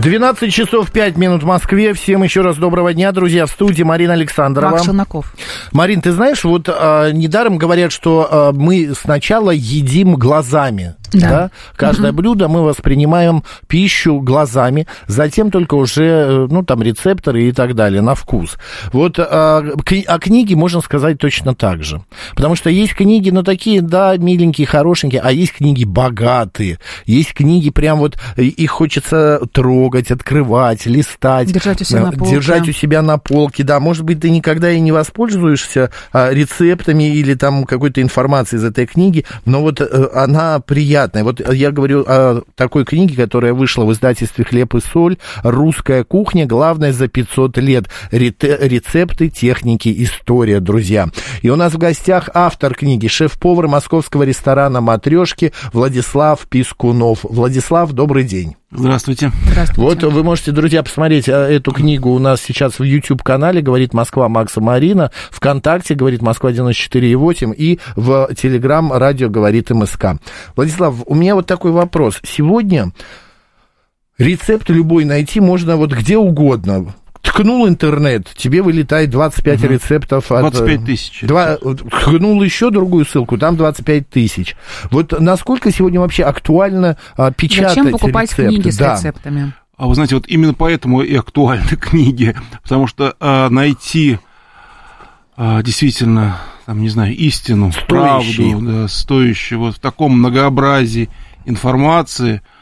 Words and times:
12 0.00 0.52
часов 0.52 0.92
5 0.92 1.16
минут 1.16 1.42
в 1.42 1.46
Москве. 1.46 1.92
Всем 1.92 2.22
еще 2.22 2.42
раз 2.42 2.56
доброго 2.56 2.94
дня, 2.94 3.10
друзья. 3.10 3.46
В 3.46 3.50
студии 3.50 3.82
Марина 3.82 4.12
Александрова. 4.12 4.70
Марк 4.70 4.84
Шунаков. 4.84 5.34
Марин, 5.72 6.00
ты 6.00 6.12
знаешь, 6.12 6.44
вот 6.44 6.68
а, 6.68 7.10
недаром 7.10 7.58
говорят, 7.58 7.90
что 7.90 8.28
а, 8.30 8.52
мы 8.52 8.92
сначала 8.94 9.50
едим 9.50 10.14
глазами. 10.14 10.94
Да. 11.12 11.28
да? 11.30 11.50
Каждое 11.76 12.12
угу. 12.12 12.18
блюдо 12.18 12.48
мы 12.48 12.62
воспринимаем 12.62 13.42
пищу 13.66 14.20
глазами, 14.20 14.86
затем 15.06 15.50
только 15.50 15.74
уже, 15.74 16.04
э, 16.04 16.46
ну, 16.50 16.62
там, 16.62 16.82
рецепторы 16.82 17.44
и 17.44 17.52
так 17.52 17.74
далее, 17.74 18.02
на 18.02 18.14
вкус. 18.14 18.58
Вот 18.92 19.18
а, 19.18 19.64
о 20.06 20.18
книге 20.18 20.56
можно 20.56 20.80
сказать 20.80 21.18
точно 21.18 21.54
так 21.54 21.82
же. 21.82 22.02
Потому 22.34 22.56
что 22.56 22.70
есть 22.70 22.94
книги, 22.94 23.30
ну, 23.30 23.42
такие, 23.42 23.80
да, 23.80 24.16
миленькие, 24.16 24.66
хорошенькие, 24.66 25.20
а 25.22 25.32
есть 25.32 25.54
книги 25.54 25.84
богатые, 25.84 26.78
есть 27.06 27.32
книги 27.34 27.70
прям 27.70 27.98
вот, 27.98 28.18
их 28.36 28.70
хочется 28.70 29.40
трогать, 29.52 29.87
открывать, 30.10 30.86
листать. 30.86 31.52
Держать 31.52 31.80
у 31.82 31.84
себя 31.84 32.00
на 32.06 32.12
полке. 32.12 32.34
Держать 32.34 32.68
у 32.68 32.72
себя 32.72 33.02
на 33.02 33.18
полке, 33.18 33.64
да. 33.64 33.80
Может 33.80 34.04
быть, 34.04 34.20
ты 34.20 34.30
никогда 34.30 34.70
и 34.70 34.80
не 34.80 34.92
воспользуешься 34.92 35.90
а, 36.12 36.30
рецептами 36.32 37.04
или 37.04 37.34
там 37.34 37.64
какой-то 37.64 38.02
информацией 38.02 38.60
из 38.60 38.64
этой 38.64 38.86
книги, 38.86 39.24
но 39.44 39.62
вот 39.62 39.80
а, 39.80 40.10
она 40.14 40.60
приятная. 40.60 41.24
Вот 41.24 41.40
я 41.52 41.70
говорю 41.70 42.04
о 42.06 42.42
такой 42.54 42.84
книге, 42.84 43.16
которая 43.16 43.54
вышла 43.54 43.84
в 43.84 43.92
издательстве 43.92 44.44
«Хлеб 44.44 44.74
и 44.74 44.80
соль». 44.80 45.16
«Русская 45.42 46.04
кухня. 46.04 46.46
Главное 46.46 46.92
за 46.92 47.08
500 47.08 47.58
лет. 47.58 47.84
Рецепты, 48.10 49.28
техники, 49.28 49.94
история, 49.98 50.60
друзья». 50.60 51.08
И 51.42 51.50
у 51.50 51.56
нас 51.56 51.72
в 51.72 51.78
гостях 51.78 52.28
автор 52.34 52.74
книги, 52.74 53.06
шеф-повар 53.06 53.68
московского 53.68 54.24
ресторана 54.24 54.80
«Матрешки» 54.80 55.52
Владислав 55.72 56.46
Пискунов. 56.48 57.20
Владислав, 57.22 57.92
добрый 57.92 58.24
день. 58.24 58.57
Здравствуйте. 58.70 59.32
Здравствуйте. 59.50 59.80
Вот 59.80 60.12
вы 60.12 60.22
можете, 60.22 60.52
друзья, 60.52 60.82
посмотреть 60.82 61.26
а, 61.26 61.48
эту 61.48 61.72
книгу 61.72 62.10
у 62.10 62.18
нас 62.18 62.42
сейчас 62.42 62.78
в 62.78 62.82
YouTube-канале 62.82 63.62
«Говорит 63.62 63.94
Москва» 63.94 64.28
Макса 64.28 64.60
Марина, 64.60 65.10
ВКонтакте 65.30 65.94
«Говорит 65.94 66.20
Москва» 66.20 66.50
94,8 66.50 67.54
и 67.54 67.80
в 67.96 68.28
Телеграм 68.34 68.92
«Радио 68.92 69.30
говорит 69.30 69.70
МСК». 69.70 70.18
Владислав, 70.54 70.96
у 71.06 71.14
меня 71.14 71.34
вот 71.34 71.46
такой 71.46 71.70
вопрос. 71.70 72.20
Сегодня 72.22 72.92
рецепт 74.18 74.68
любой 74.68 75.06
найти 75.06 75.40
можно 75.40 75.76
вот 75.78 75.92
где 75.92 76.18
угодно 76.18 76.92
ткнул 77.28 77.68
интернет, 77.68 78.28
тебе 78.34 78.62
вылетает 78.62 79.10
25 79.10 79.58
угу. 79.58 79.72
рецептов. 79.72 80.32
От, 80.32 80.40
25 80.40 80.84
тысяч. 80.84 81.20
Два, 81.22 81.56
ткнул 81.56 82.42
еще 82.42 82.70
другую 82.70 83.04
ссылку, 83.04 83.38
там 83.38 83.56
25 83.56 84.08
тысяч. 84.08 84.56
Вот 84.90 85.18
насколько 85.18 85.70
сегодня 85.70 86.00
вообще 86.00 86.24
актуально 86.24 86.96
а, 87.16 87.30
печатать 87.30 87.70
Зачем 87.70 87.90
покупать 87.90 88.30
рецепты? 88.30 88.48
книги 88.48 88.70
с 88.70 88.76
да. 88.76 88.94
рецептами? 88.94 89.52
А 89.76 89.86
вы 89.86 89.94
знаете, 89.94 90.16
вот 90.16 90.26
именно 90.26 90.54
поэтому 90.54 91.02
и 91.02 91.14
актуальны 91.14 91.76
книги, 91.80 92.34
потому 92.62 92.86
что 92.86 93.14
а, 93.20 93.48
найти 93.50 94.18
а, 95.36 95.62
действительно, 95.62 96.38
там, 96.66 96.80
не 96.80 96.88
знаю, 96.88 97.14
истину, 97.14 97.72
стоящий. 97.72 98.50
правду, 98.50 98.66
да, 98.66 98.88
стоящую 98.88 99.60
вот 99.60 99.76
в 99.76 99.78
таком 99.78 100.18
многообразии 100.18 101.08
информации– 101.44 102.42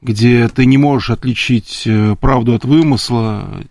где 0.00 0.48
ты 0.48 0.66
не 0.66 0.78
можешь 0.78 1.10
отличить 1.10 1.82
э, 1.86 2.14
правду 2.20 2.54
от 2.54 2.64
вымысла, 2.64 3.64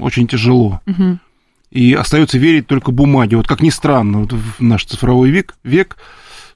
очень 0.00 0.28
тяжело. 0.28 0.80
Угу. 0.86 1.18
И 1.72 1.94
остается 1.94 2.38
верить 2.38 2.66
только 2.66 2.92
бумаге. 2.92 3.36
Вот 3.36 3.48
как 3.48 3.60
ни 3.60 3.70
странно, 3.70 4.20
вот 4.20 4.32
в 4.32 4.60
наш 4.60 4.84
цифровой 4.84 5.30
век, 5.30 5.56
век 5.64 5.96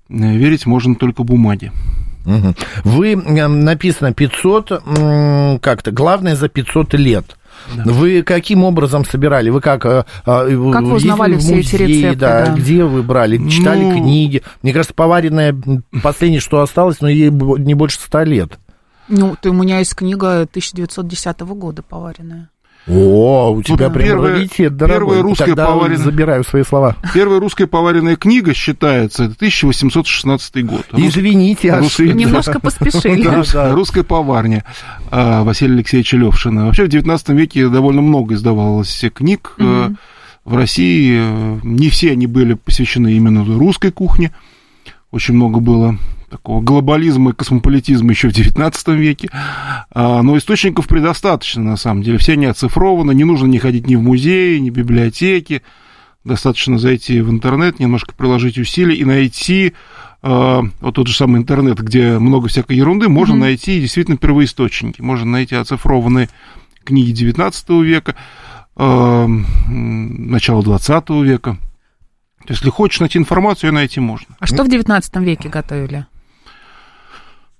э, 0.08 0.14
верить 0.14 0.66
можно 0.66 0.94
только 0.94 1.24
бумаге. 1.24 1.72
Угу. 2.26 2.54
Вы, 2.84 3.12
э, 3.14 3.48
написано 3.48 4.12
500, 4.12 5.60
как-то, 5.60 5.90
главное 5.90 6.36
за 6.36 6.48
500 6.48 6.94
лет. 6.94 7.36
Да. 7.74 7.84
Вы 7.86 8.22
каким 8.22 8.64
образом 8.64 9.04
собирали? 9.04 9.48
Вы 9.48 9.62
как? 9.62 9.80
Как 9.82 10.14
вы 10.46 10.92
узнавали 10.92 11.38
все 11.38 11.58
эти 11.58 11.74
рецепты? 11.76 12.18
Да, 12.18 12.46
да. 12.46 12.54
Где 12.54 12.84
вы 12.84 13.02
брали? 13.02 13.48
Читали 13.48 13.82
ну... 13.82 13.94
книги? 13.94 14.42
Мне 14.62 14.74
кажется, 14.74 14.94
поваренная 14.94 15.56
последнее, 16.02 16.40
что 16.40 16.60
осталось, 16.60 17.00
но 17.00 17.08
ей 17.08 17.30
не 17.30 17.74
больше 17.74 17.98
ста 17.98 18.22
лет. 18.22 18.58
Ну, 19.08 19.36
ты, 19.40 19.50
у 19.50 19.52
меня 19.52 19.78
есть 19.78 19.94
книга 19.94 20.42
1910 20.42 21.40
года 21.40 21.82
поваренная. 21.82 22.50
О, 22.88 23.50
у 23.52 23.62
тебя 23.62 23.88
ну, 23.88 23.94
прям 23.94 24.06
первая, 24.06 24.34
раритет, 24.34 24.76
дорогой. 24.76 24.98
Первая 24.98 25.22
русская 25.22 25.46
Тогда 25.46 25.66
поваренная... 25.66 26.04
забираю 26.04 26.44
свои 26.44 26.62
слова. 26.62 26.96
Первая 27.12 27.40
русская 27.40 27.66
поваренная 27.66 28.14
книга 28.14 28.54
считается, 28.54 29.24
это 29.24 29.34
1816 29.34 30.64
год. 30.64 30.86
Извините, 30.92 31.72
а 31.72 31.80
русская... 31.80 32.12
Немножко 32.12 32.60
поспешили. 32.60 33.24
да, 33.24 33.42
да. 33.52 33.72
Русская 33.72 34.04
поварня 34.04 34.64
а, 35.10 35.42
Василия 35.42 35.74
Алексеевича 35.74 36.16
Левшина. 36.16 36.66
Вообще 36.66 36.84
в 36.84 36.88
19 36.88 37.28
веке 37.30 37.68
довольно 37.68 38.02
много 38.02 38.34
издавалось 38.34 39.04
книг. 39.12 39.54
Угу. 39.58 39.96
В 40.44 40.54
России 40.54 41.20
не 41.66 41.90
все 41.90 42.12
они 42.12 42.28
были 42.28 42.54
посвящены 42.54 43.14
именно 43.14 43.44
русской 43.44 43.90
кухне. 43.90 44.32
Очень 45.10 45.34
много 45.34 45.58
было 45.58 45.98
такого 46.30 46.60
глобализма 46.60 47.30
и 47.30 47.34
космополитизма 47.34 48.10
еще 48.10 48.28
в 48.28 48.32
XIX 48.32 48.96
веке. 48.96 49.28
А, 49.90 50.22
но 50.22 50.36
источников 50.36 50.88
предостаточно, 50.88 51.62
на 51.62 51.76
самом 51.76 52.02
деле. 52.02 52.18
Все 52.18 52.32
они 52.32 52.46
оцифрованы, 52.46 53.12
не 53.12 53.24
нужно 53.24 53.46
не 53.46 53.58
ходить 53.58 53.86
ни 53.86 53.96
в 53.96 54.02
музеи, 54.02 54.58
ни 54.58 54.70
в 54.70 54.74
библиотеки. 54.74 55.62
Достаточно 56.24 56.78
зайти 56.78 57.20
в 57.20 57.30
интернет, 57.30 57.78
немножко 57.78 58.12
приложить 58.14 58.58
усилий 58.58 58.96
и 58.96 59.04
найти 59.04 59.74
а, 60.22 60.62
вот 60.80 60.94
тот 60.94 61.06
же 61.06 61.14
самый 61.14 61.38
интернет, 61.40 61.78
где 61.78 62.18
много 62.18 62.48
всякой 62.48 62.76
ерунды, 62.76 63.08
можно 63.08 63.34
mm-hmm. 63.34 63.38
найти 63.38 63.80
действительно 63.80 64.16
первоисточники. 64.16 65.00
Можно 65.00 65.32
найти 65.32 65.54
оцифрованные 65.54 66.28
книги 66.84 67.12
XIX 67.12 67.84
века, 67.84 68.16
а, 68.74 69.26
начала 69.68 70.62
XX 70.62 71.22
века. 71.24 71.58
Если 72.48 72.70
хочешь 72.70 73.00
найти 73.00 73.18
информацию, 73.18 73.70
ее 73.70 73.74
найти 73.74 74.00
можно. 74.00 74.36
А 74.38 74.46
что 74.46 74.64
в 74.64 74.68
XIX 74.68 75.02
веке 75.22 75.48
готовили? 75.48 76.06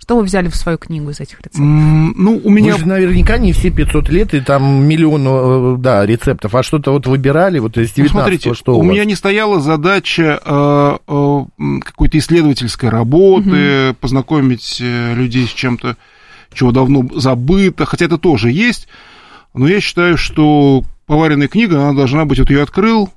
Что 0.06 0.18
вы 0.18 0.22
взяли 0.22 0.48
в 0.48 0.54
свою 0.54 0.78
книгу 0.78 1.10
из 1.10 1.18
этих 1.18 1.40
рецептов? 1.40 1.58
ну, 1.58 2.40
у 2.44 2.48
меня... 2.48 2.74
Вы 2.74 2.78
же 2.78 2.86
наверняка 2.86 3.38
не 3.38 3.52
все 3.52 3.70
500 3.70 4.08
лет, 4.10 4.34
и 4.34 4.40
там 4.40 4.86
миллион, 4.86 5.26
э, 5.26 5.76
да, 5.78 6.06
рецептов, 6.06 6.54
а 6.54 6.62
что-то 6.62 6.92
вот 6.92 7.08
выбирали, 7.08 7.58
вот 7.58 7.76
из 7.76 7.90
19 7.90 8.14
ну, 8.14 8.20
смотрите, 8.20 8.54
что 8.54 8.76
у, 8.76 8.78
у 8.78 8.82
меня 8.84 9.04
не 9.04 9.16
стояла 9.16 9.60
задача 9.60 10.40
э, 10.44 10.96
э, 11.08 11.44
какой-то 11.84 12.18
исследовательской 12.18 12.88
работы, 12.88 13.88
угу. 13.88 13.96
познакомить 14.00 14.78
э, 14.80 15.14
людей 15.14 15.48
с 15.48 15.50
чем-то, 15.50 15.96
чего 16.52 16.70
давно 16.70 17.08
забыто, 17.16 17.84
хотя 17.84 18.04
это 18.04 18.16
тоже 18.16 18.52
есть, 18.52 18.86
но 19.54 19.66
я 19.66 19.80
считаю, 19.80 20.16
что 20.16 20.84
поваренная 21.06 21.48
книга, 21.48 21.82
она 21.82 21.94
должна 21.94 22.26
быть, 22.26 22.38
вот 22.38 22.50
ее 22.50 22.62
открыл, 22.62 23.10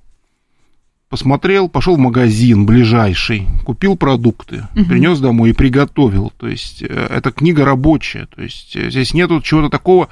посмотрел, 1.10 1.68
пошел 1.68 1.96
в 1.96 2.00
магазин 2.00 2.66
ближайший, 2.66 3.48
купил 3.66 3.98
продукты, 3.98 4.68
угу. 4.76 4.86
принес 4.86 5.20
домой 5.20 5.50
и 5.50 5.54
приготовил. 5.54 6.32
То 6.38 6.48
есть 6.48 6.84
э, 6.84 7.08
эта 7.10 7.32
книга 7.32 7.66
рабочая. 7.66 8.28
То 8.28 8.44
есть 8.44 8.76
э, 8.76 8.90
здесь 8.92 9.14
нету 9.14 9.42
чего-то 9.42 9.70
такого, 9.70 10.10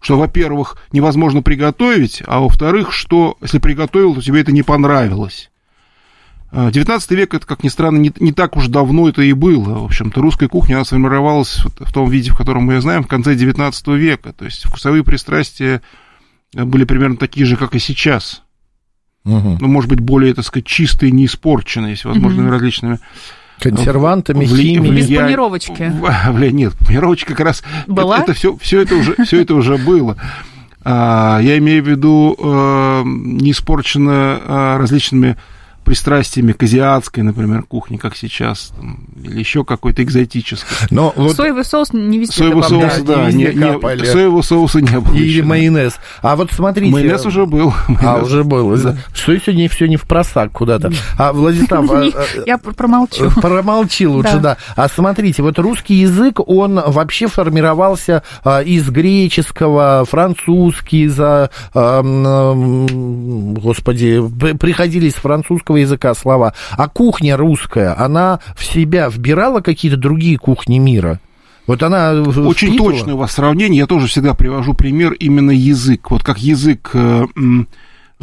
что, 0.00 0.18
во-первых, 0.18 0.76
невозможно 0.92 1.42
приготовить, 1.42 2.22
а 2.26 2.40
во-вторых, 2.40 2.92
что 2.92 3.38
если 3.40 3.58
приготовил, 3.58 4.14
то 4.14 4.20
тебе 4.20 4.42
это 4.42 4.52
не 4.52 4.62
понравилось. 4.62 5.50
19 6.52 7.10
э, 7.10 7.14
век, 7.16 7.32
это, 7.32 7.46
как 7.46 7.64
ни 7.64 7.68
странно, 7.68 7.96
не, 7.96 8.12
не 8.20 8.32
так 8.32 8.56
уж 8.58 8.68
давно 8.68 9.08
это 9.08 9.22
и 9.22 9.32
было. 9.32 9.78
В 9.78 9.84
общем-то, 9.84 10.20
русская 10.20 10.48
кухня, 10.48 10.76
она 10.76 10.84
сформировалась 10.84 11.64
в 11.64 11.92
том 11.92 12.10
виде, 12.10 12.30
в 12.30 12.36
котором 12.36 12.64
мы 12.64 12.74
ее 12.74 12.80
знаем, 12.82 13.02
в 13.02 13.08
конце 13.08 13.34
19 13.34 13.86
века. 13.88 14.34
То 14.34 14.44
есть 14.44 14.66
вкусовые 14.66 15.04
пристрастия 15.04 15.80
были 16.52 16.84
примерно 16.84 17.16
такие 17.16 17.46
же, 17.46 17.56
как 17.56 17.74
и 17.74 17.78
сейчас 17.78 18.43
угу. 19.24 19.58
ну, 19.60 19.68
может 19.68 19.90
быть, 19.90 20.00
более, 20.00 20.34
так 20.34 20.44
сказать, 20.44 20.66
чистые, 20.66 21.12
не 21.12 21.26
испорченные, 21.26 21.90
если 21.90 22.08
возможными 22.08 22.46
угу. 22.46 22.52
различными 22.52 22.98
консервантами, 23.58 24.44
вли... 24.44 24.74
химией. 24.74 24.96
Без 24.96 25.06
панировочки. 25.06 25.92
Вля... 26.30 26.50
Нет, 26.50 26.74
панировочка 26.86 27.34
как 27.34 27.46
раз... 27.46 27.62
Была? 27.86 28.16
Это, 28.16 28.32
это 28.32 28.34
все, 28.34 28.56
все, 28.56 28.80
это 28.80 28.96
уже, 28.96 29.14
все 29.24 29.40
это 29.40 29.54
уже 29.54 29.78
было. 29.78 30.16
А, 30.84 31.40
я 31.40 31.56
имею 31.58 31.82
в 31.82 31.88
виду, 31.88 32.36
а, 32.38 33.02
не 33.04 33.52
испорчено 33.52 34.40
а, 34.46 34.78
различными 34.78 35.36
пристрастиями 35.84 36.52
к 36.52 36.62
азиатской, 36.62 37.22
например, 37.22 37.62
кухне, 37.62 37.98
как 37.98 38.16
сейчас, 38.16 38.72
там, 38.76 39.06
или 39.22 39.38
еще 39.38 39.64
какой-то 39.64 40.02
экзотической. 40.02 40.88
Но 40.90 41.12
вот 41.16 41.36
Соевый 41.36 41.64
соус 41.64 41.92
не 41.92 42.18
везде 42.18 42.34
Соевый 42.36 42.62
добавляют. 42.62 42.94
соус, 42.94 43.06
да, 43.06 43.14
да, 43.16 43.30
не 43.32 43.44
не, 43.44 43.54
не- 43.54 44.06
соевого 44.06 44.42
соуса 44.42 44.80
не 44.80 44.98
было. 45.00 45.14
или 45.14 45.28
еще, 45.28 45.42
майонез. 45.42 45.94
А 46.22 46.36
вот 46.36 46.50
смотрите... 46.52 46.90
Майонез 46.90 47.24
уже 47.26 47.46
был. 47.46 47.72
А, 47.88 47.92
майонез. 47.92 48.26
уже 48.26 48.44
было. 48.44 48.76
Да. 48.78 48.96
Что 49.14 49.38
сегодня 49.38 49.68
все 49.68 49.86
не 49.86 49.96
в 49.96 50.02
просак 50.02 50.52
куда-то. 50.52 50.92
А, 51.18 51.32
Владислав, 51.32 51.90
а, 51.90 52.02
а, 52.14 52.24
Я 52.46 52.58
пр- 52.58 52.74
промолчу. 52.74 53.30
Промолчи 53.40 54.06
лучше, 54.06 54.38
да. 54.38 54.56
А 54.76 54.88
смотрите, 54.88 55.42
вот 55.42 55.58
русский 55.58 55.94
язык, 55.94 56.40
он 56.46 56.80
вообще 56.86 57.26
формировался 57.26 58.22
а, 58.42 58.62
из 58.62 58.88
греческого, 58.90 60.04
французский, 60.08 61.08
за, 61.08 61.50
а, 61.74 62.02
господи, 62.94 64.22
приходили 64.58 65.06
из 65.06 65.14
французского 65.14 65.73
языка 65.76 66.14
слова. 66.14 66.54
А 66.72 66.88
кухня 66.88 67.36
русская, 67.36 67.94
она 67.98 68.40
в 68.56 68.64
себя 68.64 69.08
вбирала 69.08 69.60
какие-то 69.60 69.96
другие 69.96 70.38
кухни 70.38 70.78
мира? 70.78 71.20
Вот 71.66 71.82
она 71.82 72.12
Очень 72.12 72.68
впитывала? 72.68 72.92
точное 72.92 73.14
у 73.14 73.18
вас 73.18 73.32
сравнение. 73.32 73.78
Я 73.78 73.86
тоже 73.86 74.06
всегда 74.06 74.34
привожу 74.34 74.74
пример 74.74 75.12
именно 75.12 75.50
язык. 75.50 76.10
Вот 76.10 76.22
как 76.22 76.38
язык 76.38 76.90
э, 76.92 77.24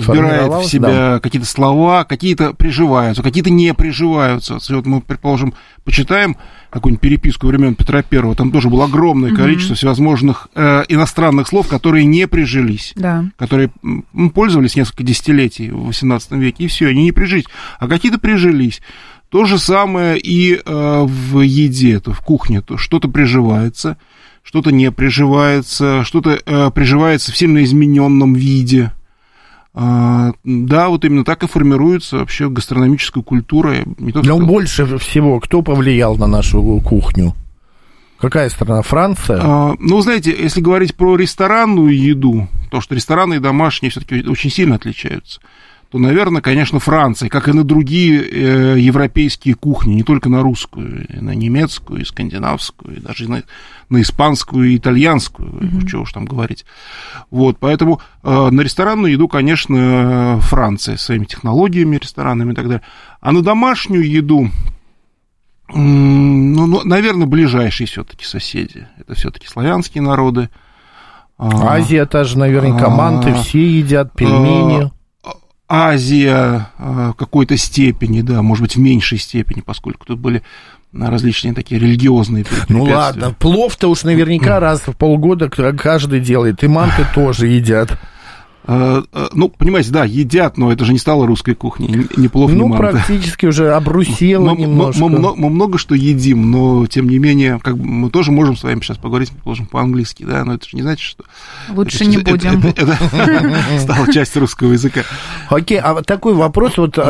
вбирает 0.01 0.51
в 0.51 0.65
себя 0.65 1.19
какие-то 1.19 1.48
слова, 1.48 2.03
какие-то 2.03 2.53
приживаются, 2.53 3.24
какие-то 3.24 3.50
не 3.50 3.74
приживаются. 3.74 4.59
Вот 4.69 4.86
мы, 4.86 5.01
предположим, 5.01 5.53
почитаем 5.83 6.38
какую-нибудь 6.69 7.01
переписку 7.01 7.48
времен 7.48 7.75
Петра 7.75 8.01
Первого, 8.01 8.36
там 8.36 8.51
тоже 8.51 8.69
было 8.69 8.86
огромное 8.86 9.36
количество 9.36 9.75
всевозможных 9.75 10.48
э, 10.56 10.83
иностранных 10.88 11.48
слов, 11.48 11.68
которые 11.68 12.06
не 12.06 12.27
прижились. 12.27 12.94
Да. 12.95 13.25
которые 13.38 13.71
м, 13.83 14.30
пользовались 14.33 14.75
несколько 14.75 15.03
десятилетий 15.03 15.69
в 15.69 15.89
XVIII 15.89 16.38
веке, 16.39 16.63
и 16.63 16.68
все, 16.68 16.88
они 16.88 17.03
не 17.03 17.12
прижились. 17.12 17.45
А 17.80 17.88
какие-то 17.88 18.19
прижились. 18.19 18.81
То 19.30 19.45
же 19.45 19.57
самое 19.57 20.19
и 20.19 20.56
э, 20.56 20.59
в 21.06 21.39
еде, 21.39 22.00
то 22.00 22.12
в 22.12 22.19
кухне, 22.21 22.62
то 22.62 22.77
что-то 22.77 23.07
приживается, 23.07 23.98
что-то 24.44 24.71
не 24.71 24.92
приживается, 24.92 26.03
что-то 26.03 26.39
э, 26.45 26.71
приживается 26.71 27.31
в 27.31 27.38
сильно 27.38 27.63
измененном 27.63 28.33
виде. 28.33 28.92
А, 29.74 30.34
да, 30.44 30.90
вот 30.90 31.06
именно 31.06 31.24
так 31.24 31.44
и 31.44 31.48
формируется 31.48 32.18
вообще 32.18 32.50
гастрономическая 32.50 33.24
культура. 33.24 33.78
Не 34.00 34.12
то, 34.12 34.20
Но 34.20 34.38
что- 34.38 34.46
больше 34.46 34.98
всего 34.98 35.40
кто 35.40 35.62
повлиял 35.62 36.18
на 36.18 36.28
нашу 36.28 36.82
кухню? 36.84 37.34
Какая 38.18 38.50
страна? 38.50 38.82
Франция? 38.82 39.40
А, 39.42 39.76
ну, 39.80 40.02
знаете, 40.02 40.36
если 40.38 40.62
говорить 40.62 40.96
про 40.96 41.16
ресторанную 41.16 41.98
еду, 41.98 42.48
то, 42.70 42.82
что 42.82 42.96
рестораны 42.96 43.36
и 43.36 43.40
домашние 43.40 43.90
все-таки 43.92 44.28
очень 44.28 44.52
сильно 44.52 44.76
отличаются, 44.76 45.40
то, 45.92 45.98
наверное, 46.00 46.42
конечно, 46.42 46.80
Франция, 46.80 47.28
как 47.28 47.50
и 47.50 47.52
на 47.52 47.66
другие 47.66 48.22
э, 48.24 48.80
европейские 48.80 49.56
кухни, 49.56 49.94
не 49.96 50.04
только 50.04 50.30
на 50.30 50.42
русскую, 50.42 51.06
и 51.06 51.20
на 51.20 51.36
немецкую, 51.36 52.02
и 52.02 52.06
скандинавскую, 52.06 52.96
и 52.96 53.00
даже 53.02 53.30
на, 53.30 53.44
на 53.90 54.02
испанскую 54.02 54.70
и 54.70 54.78
итальянскую, 54.78 55.86
чего 55.90 56.04
уж 56.04 56.14
там 56.14 56.24
говорить. 56.24 56.66
Вот, 57.30 57.58
поэтому 57.60 58.00
э, 58.24 58.50
на 58.52 58.62
ресторанную 58.62 59.12
еду, 59.12 59.28
конечно, 59.28 60.40
Франция 60.44 60.96
своими 60.96 61.26
технологиями, 61.26 61.98
ресторанами 61.98 62.54
и 62.54 62.56
так 62.56 62.66
далее. 62.68 62.84
А 63.20 63.34
на 63.34 63.42
домашнюю 63.42 64.10
еду, 64.10 64.50
М, 65.74 66.54
Ну, 66.54 66.68
ну, 66.68 66.82
наверное, 66.86 67.28
ближайшие 67.28 67.88
все-таки 67.88 68.26
соседи. 68.26 68.88
Это 68.98 69.16
все-таки 69.16 69.48
славянские 69.48 70.02
народы. 70.04 70.50
А, 71.38 71.74
Азия 71.76 72.06
та 72.06 72.24
же 72.24 72.38
наверняка, 72.38 72.90
манты 72.90 73.34
все 73.34 73.80
едят, 73.80 74.14
пельмени. 74.14 74.92
Азия 75.74 76.68
а, 76.78 77.12
в 77.12 77.14
какой-то 77.14 77.56
степени, 77.56 78.22
да, 78.22 78.42
может 78.42 78.62
быть, 78.62 78.76
в 78.76 78.80
меньшей 78.80 79.18
степени, 79.18 79.62
поскольку 79.62 80.06
тут 80.06 80.20
были 80.20 80.44
а, 80.94 81.10
различные 81.10 81.54
такие 81.54 81.80
религиозные 81.80 82.46
Ну 82.68 82.84
ладно, 82.84 83.34
плов-то 83.40 83.88
уж 83.88 84.04
наверняка 84.04 84.60
раз 84.60 84.82
в 84.82 84.94
полгода 84.98 85.50
каждый 85.50 86.20
делает, 86.20 86.62
и 86.64 86.68
манты 86.68 87.06
тоже 87.16 87.48
едят. 87.48 87.98
А, 88.68 89.04
а, 89.12 89.30
Ну, 89.34 89.50
понимаете, 89.50 89.92
да, 89.92 90.06
едят, 90.06 90.58
но 90.58 90.72
это 90.72 90.86
же 90.86 90.94
не 90.94 91.00
стало 91.00 91.25
русской 91.25 91.56
кухней, 91.56 91.88
ни- 91.88 92.22
ни 92.22 92.28
плов, 92.28 92.52
ни 92.52 92.58
Ну, 92.58 92.68
манты. 92.68 92.92
практически 92.92 93.46
уже 93.48 93.72
обрусело 93.74 94.50
Мы, 94.50 94.52
мы- 94.56 94.62
немножко. 94.62 95.02
мы 95.04 95.10
мно- 95.10 95.34
мы 95.36 95.50
много 95.50 95.78
что 95.80 95.96
едим, 95.96 96.52
но 96.52 96.86
тем 96.86 97.10
не 97.10 97.18
менее, 97.18 97.60
как 97.63 97.78
бы 97.78 97.86
мы 97.86 98.10
тоже 98.12 98.31
можем 98.31 98.56
с 98.56 98.63
вами 98.63 98.81
сейчас 98.81 98.98
поговорить, 98.98 99.30
предположим, 99.31 99.66
по-английски, 99.66 100.24
да, 100.24 100.46
но 100.46 100.54
это 100.56 100.69
же 100.69 100.75
не 100.78 100.84
значит, 100.84 101.02
что 101.06 101.24
Лучше 101.75 101.98
это- 102.04 102.06
не 102.06 102.18
это- 102.18 102.31
будем. 102.31 102.60
это- 102.60 102.98
это 102.98 102.98
стало 103.80 104.13
частью 104.13 104.42
русского 104.42 104.74
языка. 104.74 105.02
Окей, 105.50 105.80
а 105.80 105.94
вот 105.96 106.06
такой 106.06 106.34
вопрос. 106.36 106.78
Вот 106.78 106.98
э, 106.98 107.02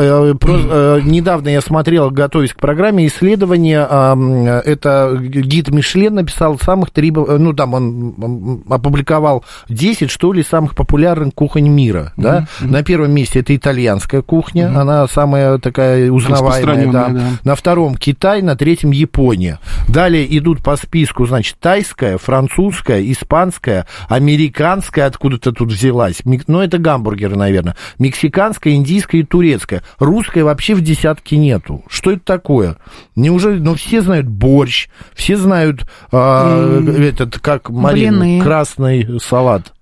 э, 0.41 1.01
недавно 1.03 1.49
я 1.49 1.59
смотрел, 1.61 2.09
готовясь 2.11 2.53
к 2.53 2.57
программе, 2.57 3.07
исследование. 3.07 3.85
э, 3.89 4.61
это 4.65 5.17
гид 5.21 5.69
Мишлен 5.69 6.15
написал 6.15 6.57
самых 6.59 6.91
три... 6.91 7.11
Ну, 7.11 7.53
там 7.53 7.73
он 7.73 8.63
опубликовал 8.69 9.43
10, 9.69 10.09
что 10.09 10.31
ли, 10.33 10.43
самых 10.43 10.75
популярных 10.75 11.33
кухонь 11.41 11.69
мира. 11.69 12.13
Да? 12.17 12.45
На 12.59 12.83
первом 12.83 13.13
месте 13.13 13.39
это 13.39 13.55
итальянская 13.55 14.21
кухня. 14.21 14.67
Она 14.79 15.07
самая 15.07 15.57
такая 15.57 16.11
узнаваемая. 16.11 16.91
Да. 16.91 17.07
Да. 17.09 17.21
На 17.43 17.55
втором 17.55 17.95
Китай, 17.95 18.43
на 18.43 18.55
третьем 18.55 18.91
Япония. 18.91 19.57
Далее 19.87 20.37
идут 20.37 20.61
по 20.61 20.75
списку, 20.75 21.25
значит, 21.25 21.55
тайская, 21.59 22.19
французская, 22.19 23.01
испанская, 23.11 23.87
американская, 24.07 25.07
откуда-то 25.07 25.51
тут 25.51 25.71
взялась. 25.71 26.21
Ну, 26.45 26.61
это 26.61 26.77
гамбургеры, 26.77 27.35
наверное. 27.35 27.75
Мексиканская, 27.97 28.73
индийская 28.73 29.21
и 29.21 29.23
турецкая. 29.23 29.81
Русской 29.97 30.43
вообще 30.43 30.75
в 30.75 30.81
десятке 30.81 31.37
нету. 31.37 31.83
Что 31.87 32.11
это 32.11 32.21
такое? 32.23 32.77
Неужели, 33.15 33.57
ну, 33.57 33.73
все 33.73 34.01
знают 34.01 34.27
борщ, 34.27 34.89
все 35.15 35.37
знают 35.37 35.87
а, 36.11 36.81
этот, 36.99 37.39
как 37.39 37.71
Блины. 37.71 38.39
красный 38.43 39.19
салат. 39.19 39.73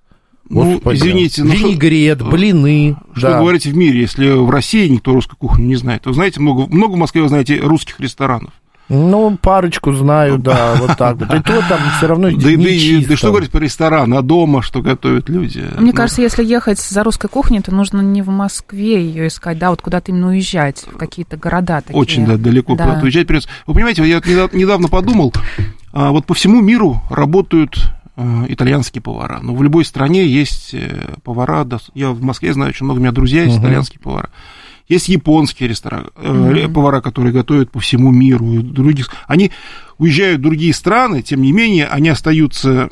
Ну, 0.49 0.73
Господи. 0.73 0.97
извините, 0.97 1.43
ну 1.43 1.53
что- 1.53 1.67
Винегрет, 1.67 2.21
блины. 2.27 2.97
Что 3.15 3.29
да. 3.29 3.39
говорите 3.39 3.69
в 3.69 3.77
мире, 3.77 4.01
если 4.01 4.29
в 4.31 4.49
России 4.49 4.87
никто 4.87 5.13
русской 5.13 5.35
кухни 5.35 5.63
не 5.65 5.75
знает? 5.75 6.05
Вы 6.05 6.13
знаете, 6.13 6.39
много, 6.39 6.65
много 6.73 6.93
в 6.93 6.97
Москве, 6.97 7.21
вы 7.21 7.27
знаете, 7.29 7.59
русских 7.59 7.99
ресторанов. 7.99 8.51
Ну, 8.91 9.37
парочку 9.39 9.93
знаю, 9.93 10.39
да, 10.39 10.73
вот 10.79 10.97
так 10.97 11.17
вот. 11.17 11.31
И 11.31 11.43
то 11.43 11.61
там 11.69 11.79
все 11.97 12.07
равно 12.07 12.31
Да, 12.31 12.49
и- 12.49 13.01
да, 13.03 13.07
да 13.09 13.17
что 13.17 13.27
говорить 13.27 13.51
про 13.51 13.59
ресторан, 13.59 14.11
а 14.15 14.23
дома 14.23 14.63
что 14.63 14.81
готовят 14.81 15.29
люди? 15.29 15.59
Мне 15.77 15.91
Ну, 15.91 15.93
кажется, 15.93 16.23
если 16.23 16.43
ехать 16.43 16.79
за 16.79 17.03
русской 17.03 17.27
кухней, 17.29 17.59
то 17.61 17.71
нужно 17.71 18.01
не 18.01 18.23
в 18.23 18.29
Москве 18.29 18.99
ее 19.05 19.27
искать, 19.27 19.59
да, 19.59 19.69
вот 19.69 19.83
куда-то 19.83 20.11
именно 20.11 20.29
уезжать, 20.29 20.87
в 20.91 20.97
какие-то 20.97 21.37
города 21.37 21.81
такие. 21.81 21.95
Очень 21.99 22.25
да, 22.25 22.37
далеко 22.37 22.73
Да. 22.75 22.85
куда-то 22.85 23.03
уезжать 23.03 23.27
придется. 23.27 23.49
Вы 23.67 23.75
понимаете, 23.75 24.03
я 24.09 24.17
недавно, 24.53 24.87
подумал, 24.87 25.31
а, 25.93 26.09
вот 26.09 26.25
по 26.25 26.33
всему 26.33 26.59
миру 26.59 26.99
работают 27.11 27.75
итальянские 28.47 29.01
повара. 29.01 29.39
Но 29.41 29.55
в 29.55 29.63
любой 29.63 29.85
стране 29.85 30.25
есть 30.25 30.73
э, 30.73 31.15
повара. 31.23 31.67
Я 31.93 32.11
в 32.11 32.21
Москве 32.21 32.53
знаю, 32.53 32.69
очень 32.69 32.85
много 32.85 32.99
у 32.99 33.01
меня 33.01 33.11
друзья 33.11 33.43
есть 33.43 33.59
итальянские 33.59 33.99
повара. 33.99 34.29
Есть 34.87 35.07
японские 35.07 35.69
рестораны, 35.69 36.07
э, 36.15 36.67
повара, 36.67 37.01
которые 37.01 37.31
готовят 37.31 37.71
по 37.71 37.79
всему 37.79 38.11
миру. 38.11 38.53
и 38.53 38.57
других. 38.59 39.09
Они 39.27 39.51
уезжают 39.97 40.39
в 40.39 40.43
другие 40.43 40.73
страны, 40.73 41.21
тем 41.21 41.41
не 41.41 41.51
менее, 41.51 41.85
они 41.87 42.09
остаются 42.09 42.89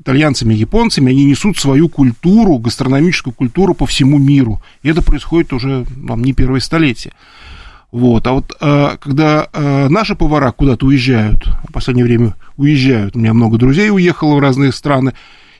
итальянцами, 0.00 0.54
японцами, 0.54 1.10
они 1.12 1.24
несут 1.24 1.58
свою 1.58 1.88
культуру, 1.88 2.58
гастрономическую 2.58 3.34
культуру 3.34 3.74
по 3.74 3.86
всему 3.86 4.18
миру. 4.18 4.62
И 4.82 4.88
это 4.88 5.02
происходит 5.02 5.52
уже 5.52 5.84
вам 5.96 6.24
не 6.24 6.32
первое 6.32 6.60
столетие. 6.60 7.12
Вот. 7.92 8.26
А 8.26 8.32
вот 8.32 8.56
э, 8.60 8.96
когда 9.00 9.48
э, 9.52 9.88
наши 9.88 10.14
повара 10.14 10.52
куда-то 10.52 10.86
уезжают, 10.86 11.46
в 11.68 11.72
последнее 11.72 12.04
время 12.04 12.36
уезжают, 12.56 13.16
у 13.16 13.18
меня 13.18 13.34
много 13.34 13.58
друзей 13.58 13.90
уехало 13.90 14.36
в 14.36 14.40
разные 14.40 14.72
страны, 14.72 15.12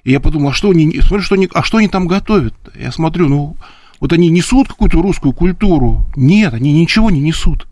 и 0.04 0.12
я 0.12 0.20
подумал, 0.20 0.50
а 0.50 0.52
что 0.52 0.70
они, 0.70 1.00
смотрю, 1.00 1.22
что 1.22 1.34
они, 1.34 1.48
а 1.52 1.62
что 1.62 1.78
они 1.78 1.88
там 1.88 2.06
готовят? 2.06 2.54
Я 2.78 2.92
смотрю, 2.92 3.28
ну, 3.28 3.56
вот 3.98 4.12
они 4.12 4.30
несут 4.30 4.68
какую-то 4.68 5.02
русскую 5.02 5.32
культуру? 5.32 6.06
Нет, 6.16 6.54
они 6.54 6.72
ничего 6.72 7.10
не 7.10 7.20
несут. 7.20 7.66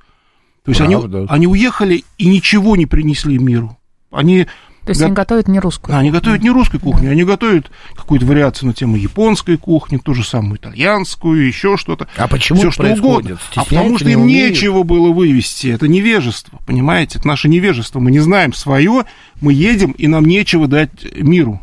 То 0.64 0.72
есть 0.72 0.80
они, 0.82 0.96
они 1.28 1.46
уехали 1.46 2.04
и 2.18 2.26
ничего 2.26 2.76
не 2.76 2.84
принесли 2.84 3.38
миру. 3.38 3.78
Они 4.10 4.46
То 4.88 4.92
есть 4.92 5.00
Го- 5.02 5.06
они 5.06 5.14
готовят 5.14 5.48
не 5.48 5.60
русскую. 5.60 5.94
а, 5.94 5.98
они 5.98 6.10
готовят 6.10 6.42
не 6.42 6.48
русской 6.50 6.78
кухню, 6.80 7.10
они 7.10 7.22
готовят 7.24 7.70
какую-то 7.94 8.24
вариацию 8.24 8.68
на 8.68 8.72
тему 8.72 8.96
японской 8.96 9.58
кухни, 9.58 9.98
ту 9.98 10.14
же 10.14 10.24
самую 10.24 10.56
итальянскую, 10.56 11.46
еще 11.46 11.76
что-то. 11.76 12.08
А 12.16 12.26
почему 12.26 12.60
Все 12.60 12.70
что 12.70 12.82
происходит? 12.84 13.32
угодно. 13.32 13.38
А 13.56 13.64
потому 13.64 13.98
что 13.98 14.06
не 14.06 14.12
им 14.14 14.22
умеют? 14.22 14.52
нечего 14.52 14.82
было 14.84 15.12
вывести. 15.12 15.66
Это 15.66 15.88
невежество, 15.88 16.58
понимаете? 16.66 17.18
Это 17.18 17.28
наше 17.28 17.48
невежество. 17.50 18.00
Мы 18.00 18.10
не 18.10 18.20
знаем 18.20 18.54
свое, 18.54 19.04
мы 19.42 19.52
едем, 19.52 19.90
и 19.92 20.06
нам 20.06 20.24
нечего 20.24 20.66
дать 20.66 20.90
миру. 21.16 21.60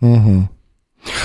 Мгм. 0.00 0.48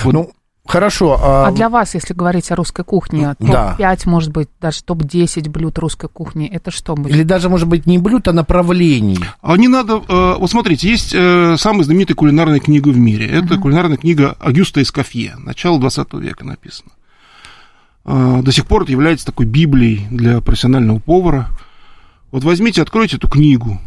Вот. 0.02 0.12
Ну, 0.12 0.30
хорошо. 0.70 1.18
А, 1.20 1.46
А 1.48 1.52
для 1.52 1.68
вас, 1.68 1.94
если 1.94 2.14
говорить 2.14 2.50
о 2.50 2.56
русской 2.56 2.84
кухне, 2.84 3.34
Да. 3.38 3.74
топ-5, 3.78 4.08
может 4.08 4.30
быть, 4.32 4.48
даже 4.60 4.82
топ-10 4.82 5.48
блюд 5.50 5.78
русской 5.78 6.08
кухни, 6.08 6.46
это 6.46 6.70
что 6.70 6.94
будет? 6.94 7.14
Или 7.14 7.22
даже, 7.22 7.48
может 7.48 7.68
быть, 7.68 7.86
не 7.86 7.98
блюд, 7.98 8.28
а 8.28 8.32
направлений. 8.32 9.18
А 9.42 9.56
не 9.56 9.68
надо... 9.68 10.02
э, 10.08 10.34
вот 10.38 10.50
смотрите, 10.50 10.88
есть 10.88 11.12
э, 11.14 11.56
самая 11.58 11.82
знаменитая 11.84 12.14
кулинарная 12.16 12.60
книга 12.60 12.88
в 12.88 12.96
мире. 12.98 13.26
Это 13.28 13.56
кулинарная 13.58 13.96
книга 13.96 14.36
Агюста 14.40 14.82
Эскофье. 14.82 15.34
Начало 15.38 15.78
20 15.80 16.12
века 16.14 16.44
написано. 16.44 16.90
а, 18.04 18.40
до 18.42 18.52
сих 18.52 18.66
пор 18.66 18.82
это 18.84 18.92
является 18.92 19.26
такой 19.26 19.46
библией 19.46 20.06
для 20.10 20.40
профессионального 20.40 20.98
повара. 21.00 21.48
Вот 22.30 22.44
возьмите, 22.44 22.82
откройте 22.82 23.16
эту 23.16 23.28
книгу 23.28 23.80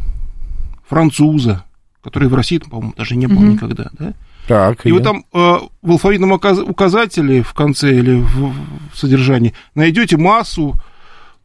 француза, 0.88 1.64
который 2.02 2.28
в 2.28 2.34
России, 2.34 2.58
по-моему, 2.58 2.94
даже 2.96 3.16
не 3.16 3.26
был 3.26 3.42
никогда, 3.42 3.90
да? 3.98 4.14
Так, 4.46 4.84
И 4.84 4.90
вы 4.90 5.00
там 5.00 5.24
э, 5.32 5.58
в 5.82 5.90
алфавитном 5.90 6.32
указателе 6.32 7.42
в 7.42 7.52
конце 7.52 7.96
или 7.96 8.14
в, 8.14 8.52
в 8.92 8.98
содержании 8.98 9.54
найдете 9.74 10.16
массу 10.16 10.80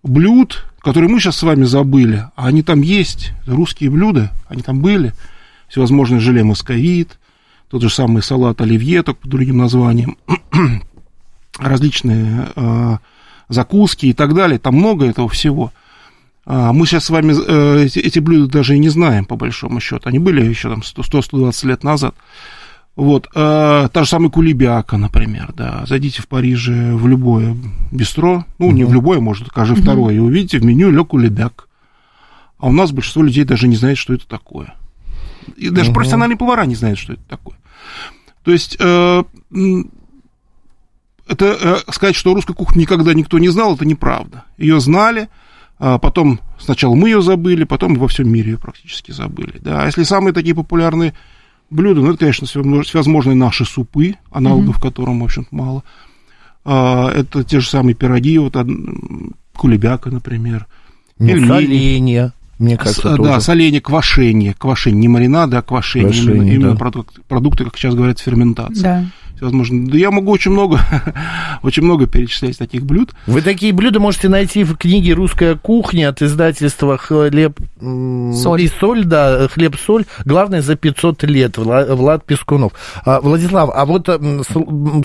блюд, 0.02 0.66
которые 0.80 1.10
мы 1.10 1.20
сейчас 1.20 1.38
с 1.38 1.44
вами 1.44 1.66
забыли, 1.66 2.28
а 2.36 2.48
они 2.48 2.64
там 2.64 2.82
есть, 2.82 3.34
русские 3.46 3.92
блюда, 3.92 4.32
они 4.48 4.64
там 4.64 4.82
были, 4.82 5.14
всевозможные 5.68 6.20
желе 6.20 6.44
московит, 6.44 7.20
тот 7.70 7.82
же 7.82 7.90
самый 7.90 8.24
салат 8.24 8.62
оливье, 8.62 9.04
только 9.04 9.22
под 9.22 9.32
другим 9.32 9.58
названием, 9.58 10.18
различные 11.60 12.48
э, 12.56 12.98
закуски 13.50 14.08
и 14.08 14.14
так 14.14 14.34
далее, 14.34 14.60
там 14.60 14.76
много 14.76 15.06
этого 15.06 15.30
всего. 15.30 15.72
А 16.46 16.74
мы 16.74 16.86
сейчас 16.86 17.06
с 17.06 17.10
вами 17.10 17.34
э, 17.36 17.86
эти, 17.86 18.20
блюда 18.20 18.52
даже 18.52 18.75
и 18.75 18.80
не 18.80 18.90
знаем, 18.90 19.25
по 19.25 19.36
большому 19.36 19.80
счету. 19.80 20.08
Они 20.08 20.20
были 20.20 20.46
еще 20.46 20.70
там 20.70 20.82
100-120 20.82 21.68
лет 21.68 21.84
назад. 21.84 22.16
Вот, 22.96 23.28
э, 23.36 23.90
та 23.92 24.04
же 24.04 24.10
самая 24.10 24.30
кулебяка, 24.30 24.98
например, 24.98 25.52
да. 25.54 25.84
Зайдите 25.86 26.22
в 26.22 26.28
Париже 26.28 26.94
в 26.94 27.08
любое 27.08 27.58
бистро, 27.92 28.46
ну, 28.58 28.72
не 28.72 28.86
в 28.86 28.94
любое, 28.94 29.20
может, 29.20 29.50
даже 29.54 29.75
второе, 29.75 30.16
и 30.16 30.20
увидите 30.20 30.60
в 30.60 30.66
меню 30.66 30.92
ле 30.92 31.04
кулебяк. 31.04 31.68
А 32.58 32.68
у 32.68 32.72
нас 32.72 32.92
большинство 32.92 33.24
людей 33.24 33.44
даже 33.44 33.68
не 33.68 33.75
знает, 33.75 33.98
что 33.98 34.14
это 34.14 34.28
такое. 34.28 34.75
И 35.58 35.70
даже 35.70 35.92
профессиональные 35.92 36.38
повара 36.38 36.66
не 36.66 36.75
знают, 36.75 37.00
что 37.00 37.14
это 37.14 37.24
такое. 37.28 37.58
То 38.44 38.52
есть, 38.52 38.78
э, 38.80 39.24
это 41.28 41.46
э, 41.46 41.92
сказать, 41.92 42.16
что 42.16 42.34
русскую 42.34 42.56
кухню 42.56 42.82
никогда 42.82 43.14
никто 43.14 43.40
не 43.40 43.50
знал, 43.50 43.75
это 43.75 43.86
неправда. 43.86 44.46
Ее 44.58 44.80
знали, 44.80 45.28
а 45.77 45.98
потом 45.98 46.39
сначала 46.58 46.96
мы 46.96 47.10
ее 47.10 47.22
забыли, 47.22 47.63
потом 47.63 47.96
во 47.96 48.08
всем 48.08 48.29
мире 48.29 48.51
ее 48.51 48.58
практически 48.58 49.12
забыли. 49.12 49.60
Да. 49.60 49.84
А 49.84 49.86
если 49.86 50.03
самые 50.03 50.34
такие 50.34 50.55
популярные 50.55 51.13
блюда, 51.70 52.01
ну, 52.01 52.10
это, 52.10 52.20
конечно, 52.20 52.48
всевозможные 52.48 53.36
наши 53.36 53.65
супы, 53.65 54.15
аналогов 54.32 54.79
которым, 54.82 55.20
в 55.20 55.24
общем-то, 55.25 55.53
мало. 55.53 55.84
А, 56.63 57.10
это 57.12 57.44
те 57.44 57.60
же 57.60 57.70
самые 57.70 57.94
пироги, 57.94 58.38
вот 58.38 58.55
кулебяка, 59.55 60.10
например. 60.10 60.65
Ну, 61.20 61.27
Пельмени. 61.27 61.48
соленья, 61.48 62.34
мне 62.58 62.75
С- 62.75 62.79
кажется, 62.79 63.17
да, 63.17 63.39
соленье, 63.39 63.82
квашение, 63.82 64.53
квашение, 64.53 65.00
не 65.00 65.08
маринады, 65.08 65.58
а 65.58 65.62
квашение, 65.62 66.10
Квашение, 66.12 66.36
именно, 66.36 66.51
именно 66.53 66.72
да. 66.72 66.77
продукты, 66.77 67.22
продукты, 67.27 67.65
как 67.65 67.77
сейчас 67.77 67.96
говорят, 67.96 68.20
ферментация. 68.20 68.82
Да. 68.84 69.05
Всевозможные. 69.36 69.88
Да 69.88 69.98
я 69.98 70.12
могу 70.12 70.32
очень 70.32 70.51
много, 70.51 70.80
очень 71.63 71.84
много 71.84 72.08
перечислять 72.08 72.58
таких 72.58 72.86
блюд. 72.86 73.13
Вы 73.27 73.42
такие 73.42 73.74
блюда 73.74 74.00
можете 74.00 74.30
найти 74.30 74.63
в 74.63 74.77
книге 74.77 75.13
«Русская 75.13 75.56
кухня» 75.56 76.10
от 76.10 76.22
издательства 76.22 76.98
«Хлеб 76.98 77.60
Соль. 77.80 78.62
и 78.62 78.68
соль», 78.68 79.04
да, 79.04 79.48
«Хлеб-соль», 79.50 80.06
главное, 80.24 80.62
за 80.62 80.75
500 80.75 81.24
лет, 81.24 81.58
Вла- 81.58 81.94
Влад 81.94 82.25
Пескунов. 82.25 82.74
А, 83.04 83.20
Владислав, 83.20 83.70
а 83.74 83.86
вот 83.86 84.08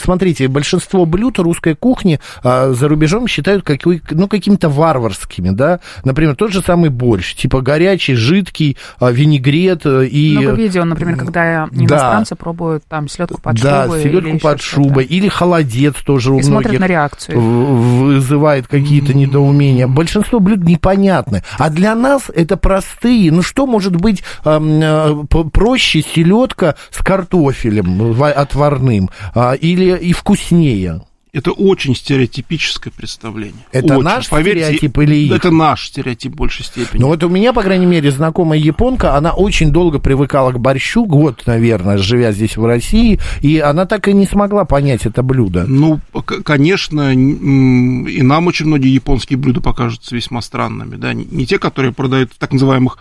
смотрите, 0.02 0.48
большинство 0.48 1.06
блюд 1.06 1.38
русской 1.38 1.74
кухни 1.74 2.20
а, 2.44 2.72
за 2.72 2.88
рубежом 2.88 3.26
считают 3.26 3.68
ну, 4.10 4.28
какими-то 4.28 4.68
варварскими, 4.68 5.50
да, 5.50 5.80
например, 6.04 6.36
тот 6.36 6.52
же 6.52 6.62
самый 6.62 6.90
борщ, 6.90 7.34
типа 7.34 7.62
горячий, 7.62 8.14
жидкий, 8.14 8.76
а, 8.98 9.10
винегрет 9.10 9.86
э, 9.86 10.06
и... 10.06 10.38
Много 10.38 10.52
видео, 10.52 10.84
например, 10.84 11.16
когда 11.16 11.68
да. 11.68 11.68
иностранцы 11.72 12.36
пробуют 12.36 12.84
там 12.88 13.08
селедку 13.08 13.40
под 13.40 13.60
да, 13.60 13.84
шубой. 13.84 14.19
Или 14.26 14.38
под 14.38 14.60
шубой, 14.60 15.04
или 15.04 15.28
холодец 15.28 15.94
тоже 16.04 16.32
у 16.32 16.38
И 16.38 16.42
смотрят 16.42 16.66
многих 16.72 16.80
на 16.80 16.86
реакцию. 16.86 17.40
в- 17.40 18.00
вызывает 18.00 18.66
какие-то 18.66 19.14
недоумения. 19.14 19.86
Большинство 19.86 20.40
блюд 20.40 20.64
непонятны. 20.64 21.42
А 21.58 21.70
для 21.70 21.94
нас 21.94 22.24
это 22.34 22.56
простые. 22.56 23.30
Ну 23.32 23.42
что 23.42 23.66
может 23.66 23.96
быть 23.96 24.22
эм, 24.44 24.80
э, 24.82 25.24
проще 25.52 26.02
селедка 26.02 26.74
с 26.90 26.98
картофелем 27.02 28.12
ва- 28.12 28.30
отварным 28.30 29.10
а, 29.34 29.52
или 29.54 29.96
и 29.96 30.12
вкуснее? 30.12 31.02
Это 31.32 31.52
очень 31.52 31.94
стереотипическое 31.94 32.92
представление. 32.92 33.64
Это 33.70 33.94
Очень. 33.94 34.04
наш 34.04 34.28
Поверьте, 34.28 34.64
стереотип 34.64 34.98
или 34.98 35.14
их? 35.14 35.32
Это 35.32 35.50
наш 35.50 35.86
стереотип 35.86 36.32
в 36.32 36.36
большей 36.36 36.64
степени. 36.64 37.00
Ну 37.00 37.06
вот 37.06 37.22
у 37.22 37.28
меня, 37.28 37.52
по 37.52 37.62
крайней 37.62 37.86
мере, 37.86 38.10
знакомая 38.10 38.58
японка, 38.58 39.16
она 39.16 39.32
очень 39.32 39.70
долго 39.70 40.00
привыкала 40.00 40.50
к 40.52 40.58
борщу, 40.58 41.04
год, 41.04 41.44
наверное, 41.46 41.98
живя 41.98 42.32
здесь 42.32 42.56
в 42.56 42.64
России, 42.64 43.20
и 43.40 43.58
она 43.58 43.86
так 43.86 44.08
и 44.08 44.12
не 44.12 44.26
смогла 44.26 44.64
понять 44.64 45.06
это 45.06 45.22
блюдо. 45.22 45.64
Ну, 45.66 46.00
конечно, 46.44 47.12
и 47.12 48.22
нам 48.22 48.46
очень 48.48 48.66
многие 48.66 48.92
японские 48.92 49.38
блюда 49.38 49.60
покажутся 49.60 50.14
весьма 50.16 50.42
странными, 50.42 50.96
да, 50.96 51.14
не 51.14 51.24
не 51.30 51.46
те, 51.46 51.58
которые 51.58 51.92
продают 51.92 52.32
в 52.32 52.38
так 52.38 52.52
называемых 52.52 52.98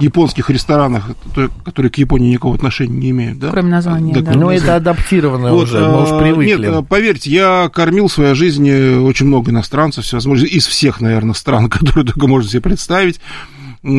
японских 0.00 0.50
ресторанах, 0.50 1.10
то- 1.34 1.50
которые 1.64 1.90
к 1.90 1.98
Японии 1.98 2.30
никакого 2.30 2.54
отношения 2.54 2.96
не 2.96 3.10
имеют, 3.10 3.38
да? 3.38 3.50
Кроме 3.50 3.70
названия, 3.70 4.14
да. 4.20 4.32
Ну, 4.32 4.50
это 4.50 4.76
адаптировано 4.76 5.52
Вот, 5.52 5.64
уже, 5.64 5.80
мы 5.80 6.02
уж 6.02 6.08
а, 6.10 6.18
привыкли. 6.18 6.66
Нет, 6.66 6.74
а, 6.74 6.82
поверьте, 6.82 7.30
я 7.30 7.70
кормил 7.72 8.08
в 8.08 8.12
своей 8.12 8.34
жизни 8.34 8.98
очень 8.98 9.26
много 9.26 9.50
иностранцев, 9.50 10.04
всевозможных, 10.04 10.50
из 10.50 10.66
всех, 10.66 11.00
наверное, 11.00 11.34
стран, 11.34 11.68
которые 11.70 12.06
только 12.06 12.26
можно 12.26 12.48
себе 12.50 12.62
представить. 12.62 13.20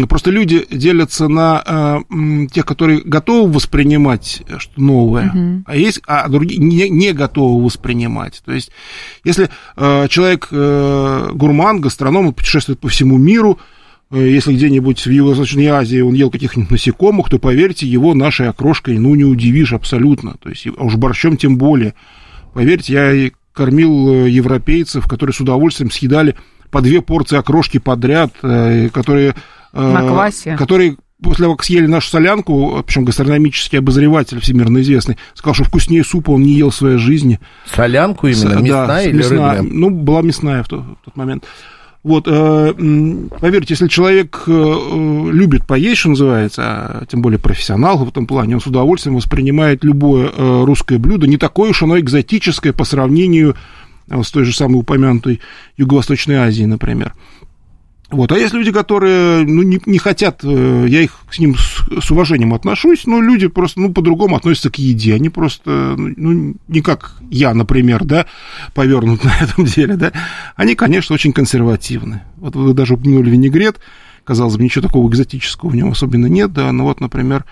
Просто 0.08 0.30
люди 0.30 0.68
делятся 0.70 1.28
на 1.28 2.04
м, 2.12 2.48
тех, 2.50 2.68
которые 2.68 3.02
готовы 3.02 3.52
воспринимать 3.52 4.44
что 4.60 4.80
новое, 4.80 5.64
а 5.66 5.76
есть, 5.76 6.02
а 6.06 6.28
другие 6.30 6.62
не, 6.62 6.88
не 6.88 7.14
готовы 7.14 7.66
воспринимать. 7.66 8.44
То 8.46 8.52
есть, 8.52 8.70
если 9.24 9.50
э, 9.78 10.08
человек 10.08 10.50
э, 10.52 11.30
гурман, 11.34 11.82
гастроном, 11.82 12.28
он 12.28 12.34
путешествует 12.34 12.80
по 12.80 12.90
всему 12.90 13.18
миру, 13.18 13.58
э, 13.58 13.81
если 14.20 14.54
где-нибудь 14.54 15.06
в 15.06 15.10
Юго-Восточной 15.10 15.68
Азии 15.68 16.02
он 16.02 16.14
ел 16.14 16.30
каких-нибудь 16.30 16.72
насекомых, 16.72 17.30
то, 17.30 17.40
поверьте, 17.40 17.88
его 17.88 18.14
нашей 18.14 18.50
окрошкой, 18.50 18.98
ну, 18.98 19.16
не 19.16 19.24
удивишь 19.24 19.74
абсолютно. 19.74 20.36
То 20.42 20.50
есть, 20.50 20.68
а 20.78 20.84
уж 20.84 20.96
борщом 20.96 21.38
тем 21.38 21.58
более. 21.58 21.94
Поверьте, 22.54 22.94
я 22.94 23.14
и 23.14 23.32
кормил 23.54 24.26
э, 24.26 24.30
европейцев, 24.30 25.08
которые 25.08 25.34
с 25.34 25.40
удовольствием 25.40 25.92
съедали 25.92 26.36
по 26.70 26.82
две 26.82 27.02
порции 27.02 27.38
окрошки 27.38 27.78
подряд, 27.78 28.34
э, 28.44 28.90
которые... 28.94 29.36
э, 29.74 29.92
На 29.94 30.02
квасе. 30.08 30.56
Которые 30.58 30.98
после 31.22 31.44
того, 31.44 31.56
как 31.56 31.64
съели 31.66 31.86
нашу 31.86 32.10
солянку, 32.10 32.82
причем 32.86 33.06
гастрономический 33.06 33.78
обозреватель 33.80 34.40
всемирно 34.40 34.82
известный, 34.82 35.18
сказал, 35.36 35.54
что 35.54 35.64
вкуснее 35.66 36.04
супа 36.04 36.32
он 36.32 36.42
не 36.42 36.54
ел 36.56 36.72
в 36.72 36.76
своей 36.76 36.98
жизни. 36.98 37.40
Солянку 37.74 38.28
именно, 38.28 38.58
С- 38.58 38.62
мясная 38.62 38.88
да, 38.88 39.04
или 39.04 39.18
мясная. 39.18 39.58
рыбная? 39.58 39.74
Ну, 39.80 39.90
была 39.92 40.22
мясная 40.24 40.64
в, 40.64 40.68
то- 40.68 40.80
в 40.80 41.06
тот 41.06 41.16
момент. 41.16 41.44
Вот, 42.04 42.28
э, 42.28 42.74
поверьте, 43.40 43.74
если 43.74 43.88
человек 43.88 44.44
э, 44.48 45.30
любит 45.32 45.68
поесть, 45.68 46.00
что 46.00 46.10
называется, 46.10 46.64
а 46.64 47.06
тем 47.08 47.22
более 47.22 47.38
профессионал 47.38 48.00
в 48.00 48.10
этом 48.10 48.26
плане, 48.26 48.56
он 48.56 48.62
с 48.62 48.66
удовольствием 48.66 49.18
воспринимает 49.18 49.84
любое 49.84 50.30
э, 50.30 50.64
русское 50.64 50.98
блюдо, 50.98 51.28
не 51.28 51.38
такое 51.38 51.70
уж 51.70 51.84
оно 51.84 52.00
экзотическое 52.00 52.74
по 52.74 52.86
сравнению 52.86 53.56
с 54.08 54.32
той 54.32 54.46
же 54.46 54.54
самой 54.54 54.80
упомянутой 54.80 55.42
Юго-Восточной 55.78 56.38
Азией, 56.38 56.66
например. 56.66 57.14
Вот. 58.12 58.32
А 58.32 58.38
есть 58.38 58.54
люди, 58.54 58.72
которые 58.72 59.46
ну, 59.46 59.64
не, 59.64 59.80
не 59.86 59.98
хотят, 59.98 60.42
э, 60.44 60.86
я 60.88 61.02
их 61.02 61.18
к 61.30 61.40
ним 61.40 61.56
с, 61.56 61.84
с 62.04 62.12
уважением 62.12 62.54
отношусь, 62.54 63.06
но 63.06 63.22
люди 63.22 63.48
просто 63.48 63.80
ну, 63.80 63.92
по-другому 63.92 64.36
относятся 64.36 64.70
к 64.70 64.76
еде. 64.76 65.16
Они 65.16 65.30
просто, 65.30 65.96
ну, 65.98 66.56
не 66.68 66.82
как 66.82 67.16
я, 67.30 67.54
например, 67.54 68.04
да, 68.04 68.26
повернут 68.74 69.24
на 69.24 69.34
этом 69.40 69.66
деле, 69.66 69.96
да. 69.96 70.12
Они, 70.56 70.76
конечно, 70.76 71.14
очень 71.14 71.34
консервативны. 71.34 72.22
Вот 72.38 72.56
вы 72.56 72.74
даже 72.74 72.96
упомянули 72.96 73.30
винегрет, 73.30 73.80
казалось 74.24 74.58
бы, 74.58 74.64
ничего 74.64 74.86
такого 74.86 75.10
экзотического 75.10 75.70
в 75.70 75.76
нем 75.76 75.92
особенно 75.92 76.26
нет, 76.26 76.52
да, 76.52 76.72
но 76.72 76.84
вот, 76.84 77.00
например, 77.00 77.46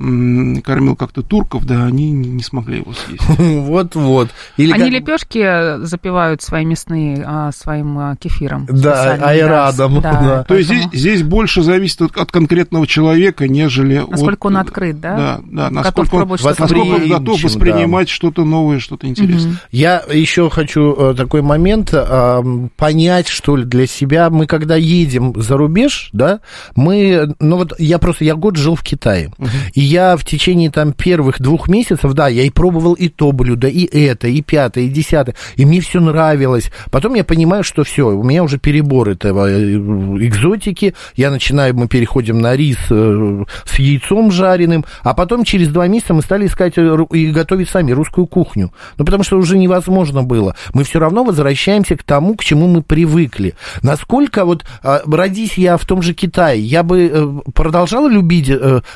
кормил 0.00 0.96
как-то 0.96 1.22
турков, 1.22 1.66
да, 1.66 1.84
они 1.84 2.10
не, 2.10 2.42
смогли 2.42 2.78
его 2.78 2.92
съесть. 2.94 3.22
Вот-вот. 3.38 4.30
Или 4.56 4.72
Они 4.72 4.84
как- 4.84 4.92
лепешки 4.92 5.84
запивают 5.84 6.42
свои 6.42 6.64
мясные 6.64 7.22
а, 7.26 7.52
своим 7.52 7.98
а, 7.98 8.16
кефиром. 8.16 8.66
Да, 8.70 9.18
айрадом, 9.20 10.00
да. 10.00 10.44
То 10.44 10.56
есть 10.56 10.70
здесь, 10.70 10.86
здесь 10.92 11.22
больше 11.22 11.62
зависит 11.62 12.00
от, 12.02 12.16
от 12.16 12.32
конкретного 12.32 12.86
человека, 12.86 13.46
нежели 13.46 13.96
от... 13.96 14.10
Насколько 14.10 14.46
он 14.46 14.56
открыт, 14.56 15.00
да? 15.00 15.16
Да, 15.16 15.40
да, 15.70 15.82
Готов 15.82 16.12
насколько 16.12 16.38
что-то 16.38 16.62
насколько 16.62 16.94
он 16.94 17.08
готов 17.08 17.42
воспринимать 17.42 18.08
что-то 18.08 18.44
новое, 18.44 18.78
что-то 18.78 19.06
интересное. 19.06 19.56
Я 19.70 20.02
еще 20.10 20.48
хочу 20.48 20.94
э, 20.94 21.14
такой 21.14 21.42
момент 21.42 21.90
э, 21.92 22.42
понять, 22.76 23.28
что 23.28 23.56
ли, 23.56 23.64
для 23.64 23.86
себя. 23.86 24.30
Мы 24.30 24.46
когда 24.46 24.76
едем 24.76 25.34
за 25.36 25.56
рубеж, 25.56 26.08
да, 26.12 26.40
мы, 26.74 27.34
ну 27.38 27.56
вот 27.56 27.78
я 27.78 27.98
просто, 27.98 28.24
я 28.24 28.34
год 28.34 28.56
жил 28.56 28.74
в 28.74 28.82
Китае, 28.82 29.32
и 29.74 29.89
я 29.90 30.16
в 30.16 30.24
течение 30.24 30.70
там 30.70 30.92
первых 30.92 31.40
двух 31.40 31.68
месяцев, 31.68 32.12
да, 32.12 32.28
я 32.28 32.44
и 32.44 32.50
пробовал 32.50 32.94
и 32.94 33.08
то 33.08 33.32
блюдо, 33.32 33.66
и 33.66 33.84
это, 33.84 34.28
и 34.28 34.40
пятое, 34.40 34.84
и 34.84 34.88
десятое, 34.88 35.34
и 35.56 35.64
мне 35.64 35.80
все 35.80 36.00
нравилось. 36.00 36.70
Потом 36.92 37.14
я 37.14 37.24
понимаю, 37.24 37.64
что 37.64 37.82
все, 37.82 38.08
у 38.08 38.22
меня 38.22 38.44
уже 38.44 38.58
перебор 38.58 39.08
этого 39.08 39.50
э, 39.50 39.56
экзотики, 39.56 40.94
я 41.16 41.30
начинаю, 41.30 41.74
мы 41.74 41.88
переходим 41.88 42.38
на 42.38 42.54
рис 42.54 42.78
э, 42.88 43.44
с 43.64 43.78
яйцом 43.80 44.30
жареным, 44.30 44.84
а 45.02 45.12
потом 45.12 45.44
через 45.44 45.68
два 45.68 45.88
месяца 45.88 46.14
мы 46.14 46.22
стали 46.22 46.46
искать 46.46 46.74
э, 46.76 46.96
и 47.10 47.32
готовить 47.32 47.68
сами 47.68 47.90
русскую 47.90 48.28
кухню. 48.28 48.72
Ну, 48.96 49.04
потому 49.04 49.24
что 49.24 49.38
уже 49.38 49.58
невозможно 49.58 50.22
было. 50.22 50.54
Мы 50.72 50.84
все 50.84 51.00
равно 51.00 51.24
возвращаемся 51.24 51.96
к 51.96 52.04
тому, 52.04 52.36
к 52.36 52.44
чему 52.44 52.68
мы 52.68 52.82
привыкли. 52.82 53.54
Насколько 53.82 54.44
вот, 54.44 54.64
а, 54.84 55.00
родись 55.04 55.58
я 55.58 55.76
в 55.76 55.84
том 55.84 56.00
же 56.00 56.14
Китае, 56.14 56.60
я 56.60 56.84
бы 56.84 57.42
продолжала 57.54 58.08
любить 58.08 58.52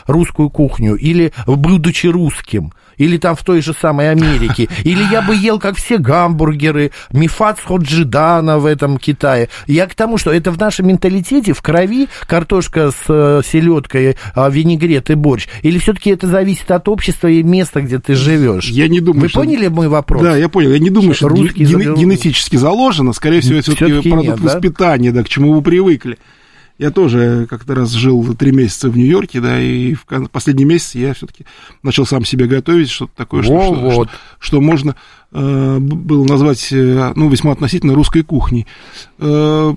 русскую 0.07 0.51
кухню 0.51 0.84
или 0.95 1.33
будучи 1.47 2.07
русским? 2.07 2.73
Или 2.97 3.17
там 3.17 3.35
в 3.35 3.43
той 3.43 3.61
же 3.61 3.75
самой 3.75 4.09
Америке. 4.13 4.69
Или 4.85 5.03
я 5.11 5.21
бы 5.21 5.35
ел, 5.35 5.59
как 5.59 5.77
все, 5.77 5.99
гамбургеры, 5.99 6.93
мифац 7.13 7.59
ходжидана 7.61 8.59
в 8.61 8.67
этом 8.67 8.99
Китае. 8.99 9.49
Я 9.67 9.87
к 9.87 9.97
тому, 9.97 10.17
что 10.17 10.31
это 10.33 10.53
в 10.53 10.59
нашем 10.61 10.87
менталитете, 10.87 11.55
в 11.55 11.61
крови, 11.61 12.09
картошка 12.29 12.93
с 12.93 12.97
э, 13.09 13.43
селедкой, 13.45 14.17
а, 14.37 14.49
винегрет 14.49 15.11
и 15.11 15.15
борщ. 15.15 15.49
Или 15.63 15.79
все-таки 15.79 16.11
это 16.11 16.29
зависит 16.29 16.71
от 16.71 16.89
общества 16.89 17.27
и 17.27 17.43
места, 17.43 17.81
где 17.81 17.99
ты 17.99 18.15
живешь? 18.15 18.69
Я 18.69 18.87
не 18.87 19.01
думаю, 19.01 19.23
Вы 19.23 19.29
что- 19.29 19.41
поняли 19.41 19.67
мой 19.67 19.89
вопрос? 19.89 20.23
Да, 20.23 20.37
я 20.37 20.49
понял. 20.49 20.71
Я 20.71 20.79
не 20.79 20.91
думаю, 20.91 21.15
что 21.15 21.27
Русский 21.29 21.65
ген- 21.65 21.81
завел- 21.81 21.97
генетически 21.99 22.55
заложено. 22.55 23.13
Скорее 23.13 23.41
всего, 23.41 23.57
это 23.59 23.73
все-таки 23.73 23.87
Всё-таки 23.91 24.11
продукт 24.11 24.29
нет, 24.29 24.41
да? 24.41 24.55
воспитания, 24.55 25.11
да, 25.11 25.25
к 25.25 25.29
чему 25.29 25.53
вы 25.53 25.63
привыкли. 25.63 26.17
Я 26.77 26.91
тоже 26.91 27.47
как-то 27.49 27.75
раз 27.77 27.91
жил 27.93 28.35
три 28.35 28.51
месяца 28.51 28.91
в 28.91 28.97
Нью-Йорке, 28.97 29.41
да, 29.41 29.61
и 29.61 29.95
в 29.95 30.05
последний 30.33 30.65
месяц 30.65 30.97
я 30.97 31.15
все-таки 31.15 31.45
начал 31.85 32.05
сам 32.05 32.25
себе 32.25 32.47
готовить 32.47 32.91
что-то 32.91 33.13
такое, 33.17 33.43
что, 33.45 33.53
Во, 33.55 33.63
что- 33.63 33.75
вот. 33.75 33.93
что- 34.09 34.17
что 34.41 34.61
можно 34.61 34.97
э, 35.37 35.79
было 35.81 36.25
назвать, 36.25 36.69
э, 36.73 37.13
ну, 37.17 37.29
весьма 37.29 37.53
относительно 37.53 37.95
русской 37.95 38.23
кухней. 38.23 38.67
Э, 39.19 39.75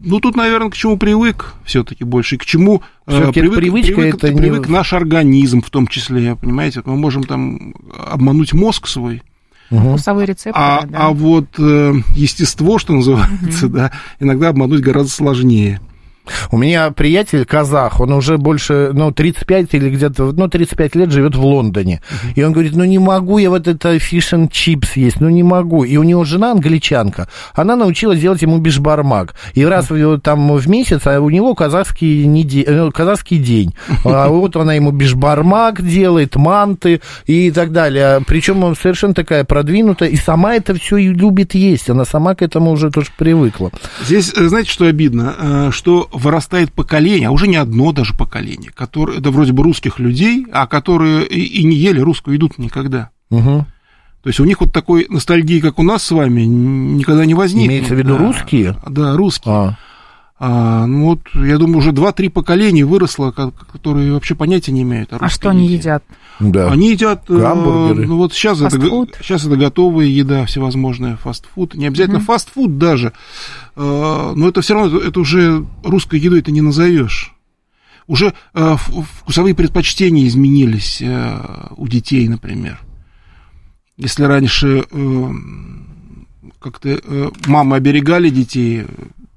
ну, 0.00 0.20
тут, 0.20 0.36
наверное, 0.36 0.70
к 0.70 0.74
чему 0.76 0.98
привык 0.98 1.54
все-таки 1.64 2.04
больше, 2.04 2.34
и 2.34 2.38
к 2.38 2.44
чему 2.44 2.82
э, 3.06 3.22
это 3.22 3.32
привычка, 3.32 3.94
привык, 3.94 4.14
это 4.16 4.30
не- 4.32 4.38
привык 4.38 4.68
наш 4.68 4.92
организм 4.92 5.62
в 5.62 5.70
том 5.70 5.86
числе, 5.86 6.36
понимаете, 6.36 6.82
мы 6.84 6.96
можем 6.96 7.24
там 7.24 7.74
обмануть 8.06 8.52
мозг 8.52 8.86
свой, 8.86 9.22
Мгм. 9.70 9.88
Вкусовые 9.94 10.26
рецепторы, 10.26 10.54
а, 10.56 10.86
да. 10.86 10.98
а 11.06 11.08
вот 11.10 11.46
э, 11.58 11.94
естество, 12.14 12.78
что 12.78 12.92
называется, 12.92 13.68
да, 13.68 13.92
иногда 14.20 14.50
обмануть 14.50 14.82
гораздо 14.82 15.10
сложнее. 15.10 15.80
У 16.50 16.56
меня 16.56 16.90
приятель 16.90 17.44
казах, 17.44 18.00
он 18.00 18.12
уже 18.12 18.38
больше, 18.38 18.90
ну, 18.94 19.10
35 19.12 19.74
или 19.74 19.90
где-то, 19.90 20.32
ну, 20.32 20.48
35 20.48 20.94
лет 20.96 21.10
живет 21.10 21.36
в 21.36 21.44
Лондоне. 21.44 22.00
И 22.34 22.42
он 22.42 22.52
говорит, 22.52 22.74
ну, 22.76 22.84
не 22.84 22.98
могу 22.98 23.38
я 23.38 23.50
вот 23.50 23.68
это 23.68 23.98
фиш 23.98 24.32
and 24.32 24.48
чипс 24.50 24.96
есть, 24.96 25.20
ну, 25.20 25.28
не 25.28 25.42
могу. 25.42 25.84
И 25.84 25.96
у 25.96 26.02
него 26.02 26.24
жена 26.24 26.52
англичанка, 26.52 27.28
она 27.54 27.76
научилась 27.76 28.20
делать 28.20 28.40
ему 28.42 28.58
бишбармак. 28.58 29.34
И 29.54 29.64
раз 29.64 29.90
в- 29.90 30.18
там 30.20 30.50
в 30.56 30.68
месяц, 30.68 31.02
а 31.06 31.20
у 31.20 31.28
него 31.30 31.54
казахский, 31.54 32.24
неде- 32.24 32.64
э, 32.66 32.90
казахский 32.90 33.38
день. 33.38 33.74
А 34.04 34.28
вот 34.28 34.56
она 34.56 34.74
ему 34.74 34.92
бишбармак 34.92 35.82
делает, 35.82 36.36
манты 36.36 37.00
и 37.26 37.50
так 37.50 37.72
далее. 37.72 38.22
Причем 38.26 38.64
он 38.64 38.76
совершенно 38.76 39.12
такая 39.14 39.44
продвинутая, 39.44 40.08
и 40.08 40.16
сама 40.16 40.54
это 40.54 40.74
все 40.74 40.96
и 40.96 41.08
любит 41.08 41.54
есть. 41.54 41.90
Она 41.90 42.04
сама 42.04 42.34
к 42.34 42.42
этому 42.42 42.70
уже 42.70 42.90
тоже 42.90 43.08
привыкла. 43.18 43.70
Здесь, 44.04 44.32
э, 44.36 44.48
знаете, 44.48 44.70
что 44.70 44.86
обидно? 44.86 45.34
Э, 45.38 45.70
Что 45.72 46.08
вырастает 46.14 46.72
поколение, 46.72 47.28
а 47.28 47.30
уже 47.32 47.48
не 47.48 47.56
одно 47.56 47.92
даже 47.92 48.14
поколение, 48.14 48.70
которое, 48.74 49.18
это 49.18 49.30
вроде 49.30 49.52
бы 49.52 49.62
русских 49.62 49.98
людей, 49.98 50.46
а 50.52 50.66
которые 50.66 51.26
и, 51.26 51.40
и 51.60 51.64
не 51.64 51.76
ели 51.76 52.00
русскую 52.00 52.34
еду 52.34 52.50
никогда. 52.58 53.10
Мгм. 53.30 53.66
То 54.22 54.28
есть 54.28 54.40
у 54.40 54.44
них 54.44 54.60
вот 54.60 54.72
такой 54.72 55.06
ностальгии, 55.10 55.60
как 55.60 55.78
у 55.78 55.82
нас 55.82 56.02
с 56.02 56.10
вами, 56.10 56.42
никогда 56.42 57.26
не 57.26 57.34
возникнет. 57.34 57.70
Имеется 57.70 57.94
в 57.94 57.98
виду 57.98 58.16
Да. 58.16 58.18
русские? 58.18 58.76
Да, 58.88 59.16
русские. 59.16 59.54
А. 59.54 59.76
А, 60.36 60.84
ну 60.86 61.04
вот, 61.04 61.20
я 61.34 61.58
думаю, 61.58 61.78
уже 61.78 61.92
два-три 61.92 62.28
поколения 62.28 62.84
выросло, 62.84 63.30
ко- 63.30 63.52
которые 63.52 64.12
вообще 64.12 64.34
понятия 64.34 64.72
не 64.72 64.82
имеют 64.82 65.12
о 65.12 65.18
А 65.20 65.28
что 65.28 65.50
они 65.50 65.64
еде. 65.66 65.74
едят? 65.76 66.04
Да. 66.40 66.70
Они 66.72 66.90
едят, 66.90 67.30
э, 67.30 67.36
Гамбургеры. 67.38 68.08
ну 68.08 68.16
вот 68.16 68.32
сейчас 68.32 68.60
это, 68.60 68.76
сейчас 69.22 69.46
это 69.46 69.56
готовая 69.56 70.06
еда, 70.06 70.44
всевозможная 70.46 71.16
фастфуд. 71.16 71.74
Не 71.76 71.86
обязательно 71.86 72.18
фастфуд 72.18 72.78
даже, 72.78 73.12
э, 73.76 74.32
но 74.34 74.48
это 74.48 74.60
все 74.60 74.74
равно, 74.74 74.98
это 74.98 75.20
уже 75.20 75.64
русской 75.84 76.18
едой 76.18 76.40
это 76.40 76.50
не 76.50 76.60
назовешь. 76.62 77.32
Уже 78.08 78.34
э, 78.54 78.76
вкусовые 78.76 79.54
предпочтения 79.54 80.26
изменились 80.26 81.00
э, 81.00 81.38
у 81.76 81.86
детей, 81.86 82.26
например. 82.28 82.80
Если 83.96 84.24
раньше 84.24 84.84
э, 84.90 85.30
как-то 86.58 86.88
э, 87.02 87.30
мамы 87.46 87.76
оберегали 87.76 88.28
детей, 88.30 88.84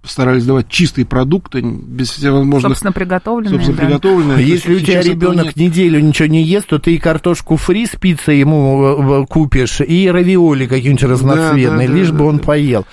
старались 0.07 0.45
давать 0.45 0.69
чистые 0.69 1.05
продукты, 1.05 1.61
без 1.61 2.11
всевозможных 2.11 2.71
Собственно, 2.71 2.91
приготовленные, 2.91 3.53
собственно, 3.53 3.77
да. 3.77 3.85
приготовленных. 3.85 4.37
А 4.37 4.41
Если 4.41 4.75
у 4.75 4.79
тебя 4.79 5.01
ребенок 5.01 5.55
неделю 5.55 5.99
ничего 5.99 6.27
не 6.27 6.43
ест, 6.43 6.67
то 6.67 6.79
ты 6.79 6.95
и 6.95 6.97
картошку 6.97 7.57
фри 7.57 7.85
с 7.85 7.95
пиццей 7.95 8.39
ему 8.39 9.21
э, 9.23 9.25
купишь, 9.27 9.81
и 9.81 10.09
равиоли 10.09 10.65
какие-нибудь 10.67 11.03
разноцветные, 11.03 11.87
да, 11.87 11.93
лишь 11.93 12.09
да, 12.09 12.17
бы 12.17 12.25
он 12.25 12.37
да. 12.37 12.43
поел. 12.43 12.85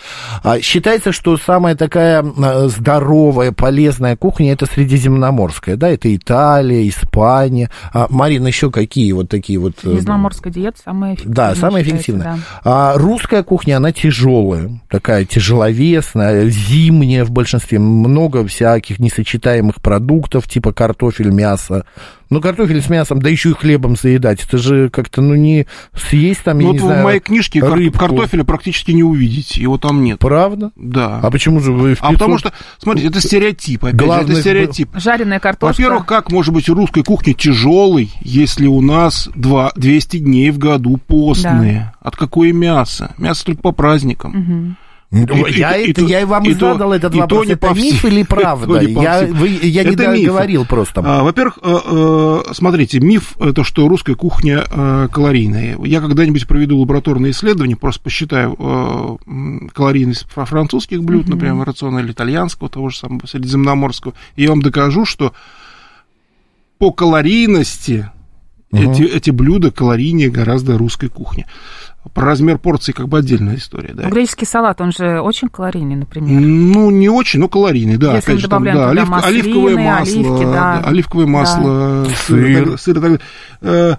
А 0.42 0.60
считается, 0.60 1.12
что 1.12 1.36
самая 1.36 1.74
такая 1.74 2.22
э, 2.24 2.68
здоровая, 2.68 3.52
полезная 3.52 4.16
кухня 4.16 4.52
это 4.52 4.66
средиземноморская, 4.66 5.76
да, 5.76 5.88
это 5.88 6.14
Италия, 6.14 6.88
Испания. 6.88 7.70
А, 7.92 8.06
Марина, 8.10 8.48
еще 8.48 8.70
какие 8.70 9.12
вот 9.12 9.28
такие 9.28 9.58
вот... 9.58 9.74
э, 9.84 9.88
Средиземноморская 9.88 10.52
диета 10.52 10.78
самая 10.84 11.14
эффективная. 11.14 11.36
Да, 11.36 11.54
самая 11.54 11.82
эффективная. 11.82 12.24
да. 12.24 12.38
А 12.64 12.98
русская 12.98 13.42
кухня, 13.42 13.76
она 13.76 13.92
тяжелая, 13.92 14.80
такая 14.88 15.24
тяжеловесная, 15.24 16.48
зимняя 16.48 17.03
в 17.24 17.30
большинстве, 17.30 17.78
много 17.78 18.46
всяких 18.46 18.98
несочетаемых 18.98 19.80
продуктов, 19.80 20.48
типа 20.48 20.72
картофель, 20.72 21.30
мясо. 21.30 21.84
Ну, 22.30 22.40
картофель 22.40 22.80
с 22.82 22.88
мясом, 22.88 23.20
да 23.20 23.28
еще 23.28 23.50
и 23.50 23.52
хлебом 23.52 23.96
заедать, 23.96 24.42
это 24.42 24.58
же 24.58 24.88
как-то, 24.88 25.20
ну, 25.22 25.34
не 25.34 25.66
съесть 25.94 26.42
там, 26.42 26.58
я 26.58 26.66
Ну, 26.66 26.72
не 26.72 26.78
вот 26.78 26.86
знаю, 26.86 27.00
в 27.02 27.04
моей 27.04 27.20
книжке 27.20 27.60
рыбку. 27.60 27.98
картофеля 27.98 28.44
практически 28.44 28.90
не 28.92 29.04
увидите, 29.04 29.60
его 29.60 29.78
там 29.78 30.02
нет. 30.02 30.18
Правда? 30.18 30.72
Да. 30.74 31.20
А 31.22 31.30
почему 31.30 31.60
же 31.60 31.72
вы 31.72 31.94
в 31.94 32.02
А 32.02 32.12
потому 32.12 32.36
500 32.36 32.40
что, 32.40 32.52
смотрите, 32.78 33.08
это 33.08 33.20
стереотип, 33.20 33.84
опять 33.84 34.00
же, 34.00 34.06
Главных 34.06 34.30
это 34.32 34.40
стереотип. 34.40 34.90
Жареная 34.94 35.38
картошка. 35.38 35.80
Во-первых, 35.80 36.06
как 36.06 36.32
может 36.32 36.52
быть 36.52 36.68
русская 36.68 37.04
кухня 37.04 37.34
тяжелой, 37.34 38.10
если 38.22 38.66
у 38.66 38.80
нас 38.80 39.28
два, 39.34 39.70
200 39.76 40.18
дней 40.18 40.50
в 40.50 40.58
году 40.58 40.96
постные? 40.96 41.92
От 42.00 42.16
какое 42.16 42.52
мясо? 42.52 43.14
Мясо 43.18 43.44
только 43.44 43.62
по 43.62 43.72
праздникам. 43.72 44.32
Мгм. 44.32 44.76
Ну, 45.10 45.46
И- 45.46 45.58
я, 45.58 45.76
и- 45.76 45.86
и 45.86 45.90
это, 45.92 46.00
то- 46.00 46.06
я 46.08 46.20
и 46.22 46.24
вам 46.24 46.42
и, 46.44 46.50
и 46.50 46.54
то- 46.54 46.72
задал 46.72 46.92
этот 46.92 47.12
и 47.12 47.16
то 47.16 47.20
вопрос. 47.20 47.46
не 47.46 47.52
это 47.52 47.68
по 47.68 47.74
миф 47.74 47.98
всем- 48.00 48.10
или 48.10 48.20
и 48.22 48.24
то 48.24 48.34
правда? 48.34 48.80
не 48.80 48.92
Я, 48.94 49.26
вы, 49.30 49.48
я 49.62 49.84
не 49.84 49.94
договорил 49.94 50.64
просто. 50.66 51.02
А, 51.04 51.22
во-первых, 51.22 51.58
э, 51.62 51.78
э, 51.86 52.42
смотрите, 52.52 52.98
миф 52.98 53.36
это 53.38 53.62
что 53.62 53.86
русская 53.86 54.16
кухня 54.16 54.64
э, 54.68 55.08
калорийная. 55.12 55.78
Я 55.84 56.00
когда-нибудь 56.00 56.48
проведу 56.48 56.78
лабораторное 56.78 57.30
исследование, 57.30 57.76
просто 57.76 58.02
посчитаю 58.02 58.56
калорийность 59.72 60.26
фра- 60.34 60.46
французских 60.46 61.04
блюд, 61.04 61.28
например, 61.28 61.64
рациона 61.64 62.00
или 62.00 62.10
итальянского, 62.10 62.68
того 62.68 62.88
же 62.88 62.98
самого 62.98 63.26
средиземноморского, 63.26 64.14
и 64.34 64.42
я 64.42 64.48
вам 64.50 64.62
докажу, 64.62 65.04
что 65.04 65.32
по 66.78 66.90
калорийности 66.90 68.10
эти, 68.74 69.02
эти 69.02 69.30
блюда 69.30 69.70
калорийнее 69.70 70.30
гораздо 70.30 70.76
русской 70.78 71.08
кухни. 71.08 71.46
Про 72.12 72.26
размер 72.26 72.58
порции 72.58 72.92
как 72.92 73.08
бы 73.08 73.18
отдельная 73.18 73.56
история, 73.56 73.94
да. 73.94 74.10
Греческий 74.10 74.44
салат, 74.44 74.80
он 74.82 74.92
же 74.92 75.20
очень 75.20 75.48
калорийный, 75.48 75.96
например. 75.96 76.38
Ну, 76.40 76.90
не 76.90 77.08
очень, 77.08 77.40
но 77.40 77.48
калорийный, 77.48 77.96
да. 77.96 78.16
Если 78.16 78.32
опять 78.32 78.42
же, 78.42 78.48
там, 78.48 78.62
да, 78.64 78.72
туда 78.72 78.90
оливк- 78.92 79.06
маслины, 79.08 79.40
оливковое 79.40 79.76
масло, 79.76 80.20
оливки, 80.20 80.44
да. 80.44 80.78
оливковое 80.80 81.26
масло, 81.26 82.06
Сыр. 82.26 82.66
сыр, 82.68 82.78
сыр 82.78 82.90
и 82.98 83.00
так 83.00 83.02
далее. 83.02 83.20
Э, 83.62 83.94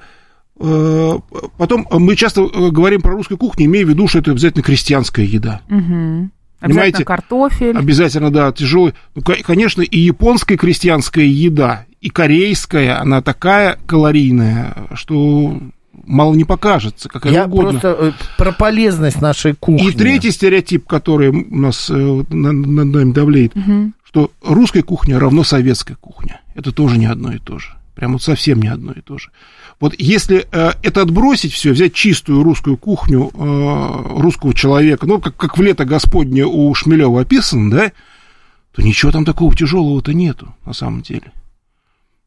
э, 0.60 1.12
Потом 1.58 1.88
мы 1.92 2.16
часто 2.16 2.42
э, 2.42 2.70
говорим 2.70 3.02
про 3.02 3.14
русскую 3.14 3.38
кухню, 3.40 3.66
имея 3.66 3.86
в 3.86 3.90
виду, 3.90 4.08
что 4.08 4.20
это 4.20 4.32
обязательно 4.32 4.64
крестьянская 4.64 5.26
еда. 5.26 5.62
Понимаете, 5.68 6.30
Обязательно 6.62 7.06
картофель. 7.06 7.78
Обязательно, 7.78 8.32
да, 8.32 8.52
тяжелый. 8.52 8.94
Ну, 9.14 9.22
ко- 9.22 9.44
конечно, 9.44 9.82
и 9.82 10.00
японская 10.00 10.58
крестьянская 10.58 11.26
еда, 11.26 11.86
и 12.06 12.10
корейская, 12.10 13.00
она 13.02 13.22
такая 13.22 13.80
калорийная, 13.88 14.76
что 14.94 15.60
мало 16.06 16.36
не 16.36 16.44
покажется, 16.44 17.10
какая 17.10 17.34
Я 17.34 17.46
угодно. 17.46 17.80
просто 17.80 17.96
э, 18.00 18.12
про 18.38 18.52
полезность 18.52 19.22
нашей 19.22 19.56
кухни. 19.56 19.90
И 19.90 19.92
третий 19.92 20.32
стереотип, 20.32 20.86
который 20.88 21.30
у 21.30 21.56
нас 21.58 21.90
э, 21.90 21.94
над 21.94 22.66
нами 22.68 23.12
давлеет, 23.12 23.56
Мгм. 23.56 23.94
что 24.04 24.32
русская 24.44 24.84
кухня 24.84 25.20
равно 25.20 25.44
советская 25.44 25.98
кухня. 26.00 26.42
Это 26.54 26.72
тоже 26.72 26.98
не 27.00 27.08
одно 27.08 27.32
и 27.34 27.40
то 27.40 27.58
же. 27.58 27.70
Прям 27.96 28.14
вот 28.14 28.22
совсем 28.22 28.62
не 28.62 28.68
одно 28.68 28.92
и 28.92 29.02
то 29.02 29.18
же. 29.18 29.30
Вот 29.80 29.96
если 29.98 30.46
э, 30.52 30.72
это 30.84 31.02
отбросить 31.02 31.54
все, 31.54 31.72
взять 31.72 31.94
чистую 31.94 32.44
русскую 32.44 32.78
кухню 32.78 33.32
э, 33.34 34.20
русского 34.20 34.54
человека, 34.54 35.06
ну, 35.08 35.20
как, 35.20 35.36
как 35.36 35.58
в 35.58 35.62
лето 35.64 35.86
Господне 35.86 36.46
у 36.46 36.74
Шмелева 36.76 37.22
описано, 37.22 37.72
да, 37.72 37.92
то 38.76 38.82
ничего 38.84 39.12
там 39.12 39.26
такого 39.26 39.56
тяжелого-то 39.56 40.14
нету, 40.14 40.54
на 40.66 40.74
самом 40.74 41.02
деле. 41.02 41.32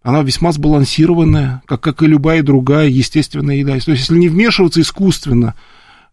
Она 0.02 0.22
весьма 0.22 0.52
сбалансированная, 0.52 1.62
как, 1.66 1.80
как 1.80 2.02
и 2.02 2.06
любая 2.06 2.42
другая 2.42 2.88
естественная 2.88 3.56
еда. 3.56 3.72
То 3.72 3.90
есть, 3.90 4.02
если 4.02 4.16
не 4.16 4.28
вмешиваться 4.28 4.80
искусственно, 4.80 5.54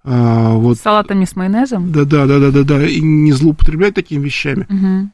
а, 0.03 0.53
вот, 0.53 0.77
С 0.77 0.81
салатами 0.81 1.25
с 1.25 1.35
майонезом? 1.35 1.91
да, 1.91 2.05
да, 2.05 2.25
да, 2.25 2.39
да, 2.39 2.51
да, 2.51 2.63
да, 2.63 2.87
и 2.87 2.99
не 3.01 3.31
злоупотреблять 3.31 3.95
такими 3.95 4.23
вещами. 4.25 4.65
Мгм. 4.69 5.11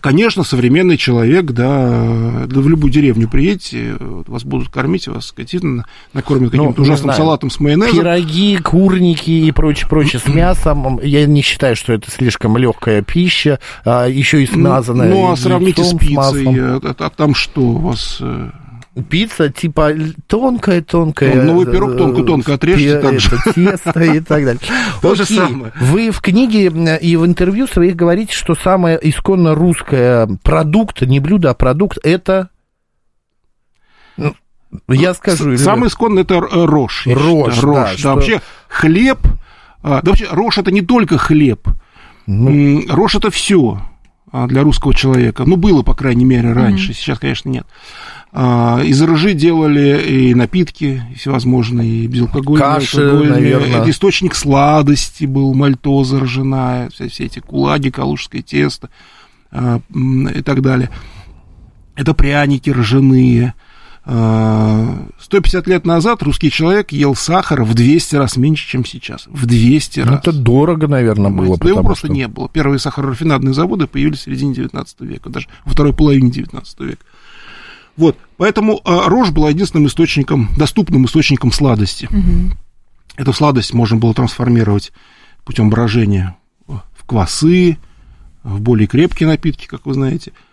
Конечно, 0.00 0.44
современный 0.44 0.96
человек, 0.96 1.46
да, 1.52 2.46
да, 2.46 2.60
в 2.60 2.68
любую 2.68 2.92
деревню 2.92 3.28
приедете, 3.28 3.94
вас 3.98 4.44
будут 4.44 4.68
кормить, 4.68 5.08
вас 5.08 5.26
скотина 5.26 5.84
накормят 6.12 6.52
Ну, 6.52 6.58
каким-то 6.64 6.82
ужасным 6.82 7.04
знаю. 7.06 7.18
салатом 7.18 7.50
с 7.50 7.60
майонезом. 7.60 7.96
Пироги, 7.98 8.58
курники 8.58 9.30
и 9.30 9.50
прочее, 9.52 9.88
прочее 9.88 10.20
с 10.24 10.28
мясом. 10.28 11.00
Я 11.02 11.24
не 11.26 11.40
считаю, 11.42 11.76
что 11.76 11.92
это 11.92 12.10
слишком 12.10 12.56
легкая 12.56 13.02
пища, 13.02 13.58
а, 13.84 14.06
еще 14.06 14.42
и 14.42 14.46
смазанная. 14.46 15.08
Ну, 15.08 15.16
а 15.26 15.28
яйцом, 15.30 15.36
сравните 15.36 15.84
с 15.84 15.94
пиццей, 15.94 16.46
а, 16.60 16.80
а- 16.82 16.94
а 16.98 17.10
там 17.10 17.34
что 17.34 17.62
у 17.62 17.78
вас? 17.78 18.20
Э, 18.96 19.02
Пицца 19.02 19.50
типа 19.50 19.92
тонкая-тонкая. 20.26 21.34
Ну, 21.34 21.52
новый 21.52 21.66
пирог 21.66 21.96
тонко-тонко 21.96 22.54
отрежьте 22.54 23.00
так 23.00 23.20
же. 23.20 23.30
Тесто 23.54 24.00
и 24.00 24.20
так 24.20 24.44
далее. 24.44 24.60
То 25.02 25.14
же 25.14 25.24
самое. 25.24 25.72
Вы 25.80 26.10
в 26.10 26.20
книге 26.20 26.68
э, 26.68 26.98
и 26.98 27.16
в 27.16 27.26
интервью 27.26 27.66
своих 27.66 27.96
говорите, 27.96 28.34
что 28.34 28.54
самое 28.54 28.98
исконно 29.00 29.54
русское 29.54 30.28
продукт, 30.42 31.02
не 31.02 31.20
блюдо, 31.20 31.50
а 31.50 31.54
продукт, 31.54 31.98
это... 32.02 32.48
Ну, 34.16 34.34
Я 34.88 35.14
скажу. 35.14 35.56
Самый 35.58 35.88
исконный 35.88 36.22
это 36.22 36.40
рожь. 36.40 37.06
Рожь, 37.06 37.62
рожь. 37.62 38.02
Да, 38.02 38.14
вообще 38.14 38.40
хлеб. 38.68 39.18
а, 39.82 40.00
Да 40.02 40.10
вообще 40.10 40.26
рожь 40.30 40.58
это 40.58 40.70
не 40.70 40.80
только 40.82 41.18
хлеб. 41.18 41.68
Ну. 42.26 42.82
Рожь 42.88 43.14
это 43.14 43.30
все 43.30 43.80
для 44.46 44.62
русского 44.62 44.94
человека. 44.94 45.44
Ну, 45.46 45.56
было, 45.56 45.82
по 45.82 45.94
крайней 45.94 46.24
мере, 46.24 46.52
раньше. 46.52 46.92
Сейчас, 46.92 47.18
конечно, 47.18 47.48
нет. 47.48 47.66
А, 48.32 48.80
Из 48.84 49.00
ржи 49.02 49.32
делали 49.32 50.02
и 50.02 50.34
напитки 50.34 51.02
и 51.10 51.14
всевозможные, 51.14 52.04
и 52.04 52.06
безалкогольные, 52.06 52.74
Каши, 52.74 53.00
наверное. 53.00 53.80
Это 53.80 53.90
источник 53.90 54.34
сладости 54.34 55.24
был, 55.24 55.54
мальтоза 55.54 56.20
ржаная, 56.20 56.90
все, 56.90 57.08
все 57.08 57.24
эти 57.24 57.38
кулаги, 57.38 57.88
калужское 57.88 58.42
тесто 58.42 58.90
а, 59.50 59.80
и 59.94 60.42
так 60.42 60.60
далее. 60.60 60.90
Это 61.94 62.12
пряники 62.12 62.68
ржаные. 62.68 63.54
А, 64.08 65.04
150 65.18 65.66
лет 65.66 65.84
назад 65.84 66.22
русский 66.22 66.48
человек 66.50 66.92
ел 66.92 67.16
сахара 67.16 67.64
в 67.64 67.74
200 67.74 68.14
раз 68.16 68.36
меньше, 68.36 68.68
чем 68.68 68.84
сейчас. 68.84 69.26
В 69.26 69.46
200 69.46 70.00
Ну, 70.00 70.06
раз. 70.12 70.20
Это 70.20 70.32
дорого, 70.32 70.86
наверное, 70.86 71.30
было. 71.32 71.58
Да 71.58 71.68
его 71.68 71.82
просто 71.82 72.06
что- 72.06 72.14
не 72.14 72.28
было. 72.28 72.48
Первые 72.48 72.78
сахарорафинадные 72.78 73.52
заводы 73.52 73.88
появились 73.88 74.20
в 74.20 74.22
середине 74.22 74.54
19 74.54 75.00
века, 75.00 75.28
даже 75.28 75.48
во 75.64 75.72
второй 75.72 75.92
половине 75.92 76.30
19 76.30 76.80
века. 76.80 77.04
Вот, 77.96 78.16
поэтому 78.36 78.80
а, 78.84 79.08
рожь 79.08 79.30
была 79.30 79.50
единственным 79.50 79.88
источником, 79.88 80.50
доступным 80.56 81.04
источником 81.06 81.50
сладости. 81.50 82.08
Эту 83.16 83.32
сладость 83.32 83.74
можно 83.74 83.96
было 83.96 84.14
трансформировать 84.14 84.92
путем 85.44 85.68
брожения 85.68 86.36
в 86.68 87.04
квасы, 87.06 87.78
в 88.44 88.60
более 88.60 88.86
крепкие 88.86 89.28
напитки, 89.28 89.66
как 89.66 89.84
вы 89.86 89.94
знаете, 89.94 90.30
а, 90.30 90.45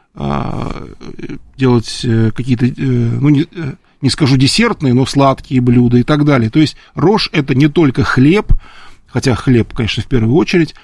делать 1.58 2.02
э, 2.04 2.32
какие-то, 2.36 2.66
э, 2.66 2.72
ну, 2.78 3.30
не, 3.30 3.42
э, 3.52 3.74
не 4.02 4.10
скажу 4.10 4.38
десертные, 4.38 4.94
но 4.94 5.06
сладкие 5.06 5.62
блюда 5.62 5.98
и 5.98 6.04
так 6.04 6.26
далее. 6.26 6.50
То 6.50 6.60
есть 6.60 6.76
рожь 6.96 7.30
это 7.32 7.56
не 7.56 7.68
только 7.68 8.04
хлеб, 8.04 8.54
хотя 9.08 9.36
хлеб, 9.36 9.74
конечно, 9.74 10.04
в 10.04 10.08
первую 10.08 10.36
очередь, 10.36 10.76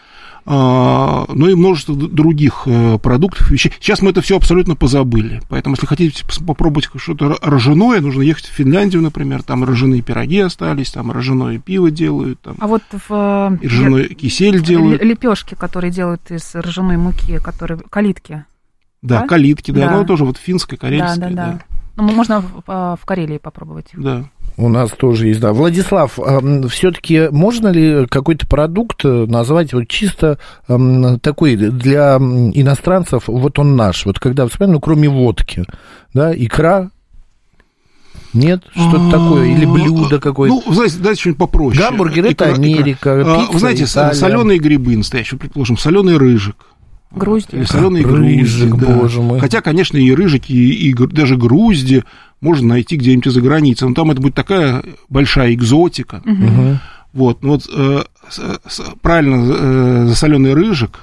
а, 0.45 1.25
но 1.31 1.49
и 1.49 1.53
множество 1.53 1.93
других 1.95 2.65
продуктов, 3.03 3.51
вещей. 3.51 3.71
Сейчас 3.79 4.01
мы 4.01 4.11
это 4.11 4.21
все 4.21 4.37
абсолютно 4.37 4.75
позабыли. 4.75 5.41
Поэтому, 5.49 5.75
если 5.75 5.85
хотите 5.85 6.23
попробовать 6.47 6.89
что-то 6.95 7.31
р- 7.33 7.55
ржаное, 7.55 7.99
нужно 8.01 8.21
ехать 8.23 8.45
в 8.45 8.53
Финляндию, 8.53 9.03
например. 9.03 9.43
Там 9.43 9.63
ржаные 9.63 10.01
пироги 10.01 10.39
остались, 10.39 10.91
там 10.91 11.11
ржаное 11.11 11.59
пиво 11.59 11.91
делают, 11.91 12.41
там 12.41 12.55
А 12.59 12.67
вот 12.67 12.81
в 13.07 13.59
и 13.61 13.67
ржаной 13.67 14.07
кисель 14.15 14.63
делают. 14.63 15.03
лепешки, 15.03 15.53
которые 15.53 15.91
делают 15.91 16.31
из 16.31 16.55
ржаной 16.55 16.97
муки, 16.97 17.37
которые 17.37 17.81
калитки. 17.89 18.45
Да, 19.01 19.21
да? 19.21 19.27
калитки, 19.27 19.71
да, 19.71 19.87
Да. 19.87 19.97
ну 19.97 20.05
тоже 20.05 20.25
вот 20.25 20.37
финская, 20.37 20.77
карельская, 20.77 21.15
да, 21.17 21.29
да, 21.29 21.35
да. 21.35 21.51
да. 21.53 21.61
Ну, 21.95 22.11
можно 22.13 22.41
в, 22.41 22.63
а, 22.67 22.95
в 22.95 23.05
Карелии 23.05 23.37
попробовать. 23.37 23.87
да. 23.93 24.25
У 24.57 24.67
нас 24.67 24.91
тоже 24.91 25.27
есть, 25.27 25.39
да. 25.39 25.53
Владислав, 25.53 26.19
все-таки 26.69 27.29
можно 27.31 27.69
ли 27.69 28.05
какой-то 28.07 28.45
продукт 28.45 29.05
э, 29.05 29.25
назвать 29.25 29.71
вот 29.71 29.87
чисто 29.87 30.37
такой 30.67 31.55
для 31.55 32.17
иностранцев, 32.17 33.23
вот 33.27 33.57
он 33.57 33.77
наш, 33.77 34.05
вот 34.05 34.19
когда 34.19 34.45
вспоминаю, 34.47 34.73
ну, 34.75 34.81
кроме 34.81 35.07
водки, 35.07 35.63
да, 36.13 36.33
икра, 36.35 36.91
нет, 38.33 38.63
что-то 38.71 39.09
такое, 39.09 39.45
или 39.45 39.65
блюдо 39.65 40.19
какое-то. 40.19 40.61
Ну, 40.65 40.73
знаете, 40.73 40.97
давайте 40.97 41.21
что-нибудь 41.21 41.39
попроще. 41.39 41.81
Гамбургер 41.81 42.25
это. 42.25 42.45
Америка, 42.53 43.13
А, 43.13 43.39
пицца 43.39 43.53
Вы 43.53 43.59
знаете, 43.59 43.87
соленые 43.87 44.59
грибы 44.59 44.97
настоящие, 44.97 45.39
предположим, 45.39 45.77
соленый 45.77 46.17
рыжик. 46.17 46.57
Грузди. 47.11 47.55
Или 47.55 47.63
соленые 47.63 48.05
Рыжик, 48.05 48.69
грузди, 48.69 48.85
да. 48.85 48.93
боже 48.99 49.21
мой. 49.21 49.39
Хотя, 49.39 49.61
конечно, 49.61 49.97
и 49.97 50.11
рыжики, 50.13 50.51
и, 50.51 50.89
и 50.89 50.93
даже 50.93 51.37
грузди 51.37 52.03
можно 52.41 52.67
найти 52.69 52.97
где-нибудь 52.97 53.31
за 53.33 53.41
границей. 53.41 53.87
Но 53.87 53.93
там 53.95 54.11
это 54.11 54.21
будет 54.21 54.35
такая 54.35 54.83
большая 55.09 55.53
экзотика. 55.53 56.21
Мгм. 56.25 56.79
Вот, 57.13 57.41
ну 57.43 57.49
вот 57.53 57.67
э, 57.75 58.03
с- 58.29 58.59
с- 58.67 58.83
правильно 59.01 59.51
э, 59.51 60.05
засоленый 60.07 60.53
рыжик. 60.53 60.99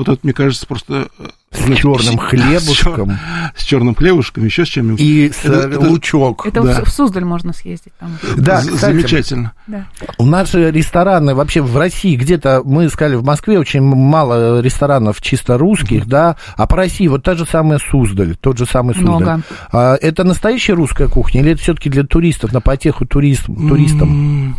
Вот 0.00 0.08
это, 0.08 0.20
мне 0.22 0.32
кажется, 0.32 0.66
просто... 0.66 1.08
э, 1.18 1.26
С 1.52 1.76
черным 1.76 1.98
с- 2.18 2.22
хлебушком 2.22 3.18
С 3.54 3.62
черным 3.64 3.94
хлебушком, 3.94 4.44
еще 4.46 4.64
с 4.64 4.68
чем-нибудь. 4.68 4.98
и 5.00 5.30
с 5.30 5.44
Это- 5.44 5.68
э, 5.68 5.70
это- 5.72 5.80
лучок. 5.80 6.46
Это 6.46 6.62
Да. 6.62 6.84
в 6.84 6.88
Суздаль 6.90 7.24
можно 7.24 7.52
съездить 7.52 7.92
там. 8.00 8.16
Да, 8.38 8.62
З- 8.62 8.70
кстати, 8.72 8.92
Замечательно. 8.94 9.52
Да. 9.66 9.84
У 10.16 10.24
нас 10.24 10.50
же 10.52 10.70
рестораны 10.70 11.34
вообще 11.34 11.60
в 11.60 11.76
России 11.76 12.16
где-то, 12.16 12.62
мы 12.64 12.88
сказали, 12.88 13.16
в 13.16 13.24
Москве 13.24 13.58
очень 13.58 13.82
мало 13.82 14.60
ресторанов 14.60 15.20
чисто 15.20 15.58
русских, 15.58 16.06
да, 16.06 16.36
а 16.56 16.66
по 16.66 16.76
России 16.76 17.06
вот 17.08 17.22
та 17.22 17.34
же 17.34 17.44
самая 17.44 17.78
Суздаль, 17.78 18.36
тот 18.36 18.56
же 18.56 18.64
самый 18.64 18.94
Суздаль. 18.94 19.10
Много. 19.10 19.42
А, 19.70 19.96
это 20.00 20.24
настоящая 20.24 20.72
русская 20.74 21.08
кухня 21.08 21.42
или 21.42 21.52
это 21.52 21.60
все-таки 21.60 21.90
для 21.90 22.04
туристов, 22.04 22.52
на 22.54 22.62
потеху 22.62 23.04
турист, 23.04 23.46
туристам? 23.46 24.08
М, 24.08 24.56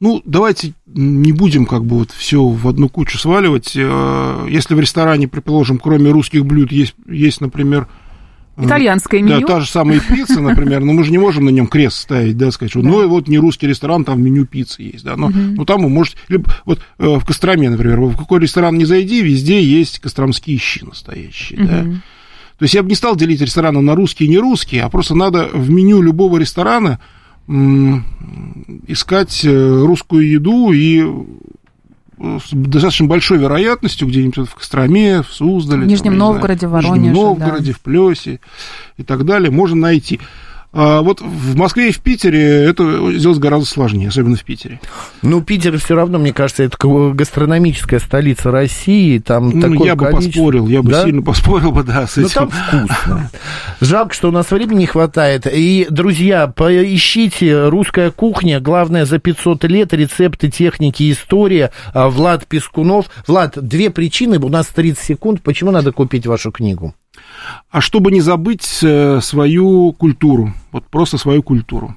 Ну, 0.00 0.22
давайте 0.24 0.72
не 0.86 1.32
будем 1.32 1.66
как 1.66 1.84
бы 1.84 1.98
вот 1.98 2.10
все 2.10 2.42
в 2.42 2.66
одну 2.66 2.88
кучу 2.88 3.18
сваливать. 3.18 3.72
Э, 3.76 4.46
Если 4.48 4.74
в 4.74 4.80
ресторане, 4.80 5.28
предположим, 5.28 5.78
кроме 5.78 6.10
русских 6.10 6.46
блюд 6.46 6.72
есть, 6.72 6.94
есть 7.06 7.42
например, 7.42 7.86
э, 8.56 8.64
Итальянское 8.64 9.22
да, 9.22 9.36
меню. 9.36 9.46
та 9.46 9.60
же 9.60 9.66
самая 9.66 10.00
пицца, 10.00 10.40
например, 10.40 10.80
но 10.80 10.94
мы 10.94 11.04
же 11.04 11.12
не 11.12 11.18
можем 11.18 11.44
на 11.44 11.50
нем 11.50 11.66
крест 11.66 11.98
ставить, 11.98 12.38
да, 12.38 12.50
сказать, 12.50 12.70
что, 12.70 12.80
ну, 12.80 13.02
и 13.02 13.06
вот 13.06 13.28
не 13.28 13.38
русский 13.38 13.66
ресторан, 13.66 14.06
там 14.06 14.22
меню 14.22 14.46
пиццы 14.46 14.82
есть, 14.82 15.04
да, 15.04 15.16
но, 15.16 15.28
ну, 15.28 15.66
там 15.66 15.82
вы 15.82 15.90
можете, 15.90 16.16
либо, 16.28 16.50
вот 16.64 16.80
э, 16.98 17.18
в 17.18 17.24
Костроме, 17.26 17.68
например, 17.68 18.00
в 18.00 18.16
какой 18.16 18.40
ресторан 18.40 18.78
не 18.78 18.86
зайди, 18.86 19.20
везде 19.20 19.62
есть 19.62 19.98
костромские 19.98 20.56
щи 20.56 20.82
настоящие, 20.82 21.58
да. 21.62 21.82
Мгм. 21.82 22.02
То 22.56 22.64
есть 22.64 22.74
я 22.74 22.82
бы 22.82 22.88
не 22.88 22.94
стал 22.94 23.16
делить 23.16 23.40
рестораны 23.40 23.80
на 23.80 23.94
русские 23.94 24.28
и 24.28 24.32
нерусские, 24.32 24.82
а 24.82 24.88
просто 24.88 25.14
надо 25.14 25.48
в 25.52 25.70
меню 25.70 26.00
любого 26.00 26.38
ресторана 26.38 27.00
искать 28.86 29.44
э, 29.44 29.84
русскую 29.84 30.28
еду 30.28 30.72
и 30.72 31.02
э, 32.18 32.38
с 32.44 32.50
достаточно 32.52 33.06
большой 33.06 33.38
вероятностью 33.38 34.06
где-нибудь 34.06 34.48
в 34.48 34.54
Костроме, 34.54 35.22
в 35.22 35.28
Суздале. 35.28 35.84
В 35.84 35.86
Нижнем 35.86 36.12
там, 36.12 36.18
Новгороде, 36.18 36.68
знаю, 36.68 36.70
в 36.70 36.72
Воронеже, 36.72 37.00
Нижнем 37.00 37.22
Новгороде, 37.22 37.72
в 37.72 37.80
Плесе 37.80 38.40
и 38.98 39.02
так 39.02 39.24
далее 39.24 39.50
можно 39.50 39.76
найти. 39.76 40.20
А 40.72 41.02
вот 41.02 41.20
в 41.20 41.56
Москве 41.56 41.88
и 41.88 41.92
в 41.92 41.98
Питере 42.00 42.40
это 42.64 43.12
сделать 43.18 43.38
гораздо 43.40 43.66
сложнее, 43.66 44.06
особенно 44.08 44.36
в 44.36 44.44
Питере. 44.44 44.80
Ну, 45.20 45.42
Питер 45.42 45.76
все 45.78 45.96
равно, 45.96 46.18
мне 46.20 46.32
кажется, 46.32 46.62
это 46.62 46.76
ка- 46.76 47.10
гастрономическая 47.10 47.98
столица 47.98 48.52
России, 48.52 49.18
там 49.18 49.50
Ну, 49.50 49.60
такое 49.60 49.86
я 49.88 49.96
бы 49.96 50.04
количество- 50.06 50.30
поспорил, 50.30 50.68
я 50.68 50.82
бы 50.82 50.90
Да? 50.92 51.02
сильно 51.04 51.22
поспорил 51.22 51.72
бы, 51.72 51.82
да, 51.82 52.06
с 52.06 52.16
Ну, 52.16 52.26
этим. 52.26 52.34
там 52.34 52.50
вкусно. 52.50 53.30
Жалко, 53.80 54.14
что 54.14 54.28
у 54.28 54.30
нас 54.32 54.48
времени 54.52 54.78
не 54.80 54.86
хватает. 54.86 55.46
И, 55.52 55.88
друзья, 55.90 56.46
поищите 56.46 57.68
«Русская 57.68 58.12
кухня». 58.12 58.60
Главное, 58.60 59.06
за 59.06 59.18
500 59.18 59.64
лет 59.64 59.92
рецепты, 59.92 60.50
техники, 60.50 61.10
история. 61.10 61.72
А, 61.92 62.08
Влад 62.08 62.46
Пескунов. 62.46 63.06
Влад, 63.26 63.58
две 63.60 63.90
причины, 63.90 64.38
у 64.38 64.48
нас 64.48 64.68
30 64.68 65.02
секунд. 65.04 65.42
Почему 65.42 65.72
надо 65.72 65.90
купить 65.90 66.26
вашу 66.26 66.52
книгу? 66.52 66.94
А 67.70 67.80
чтобы 67.80 68.10
не 68.10 68.20
забыть 68.20 68.80
э, 68.82 69.20
свою 69.22 69.92
культуру, 69.92 70.52
вот 70.72 70.84
просто 70.86 71.18
свою 71.18 71.42
культуру. 71.42 71.96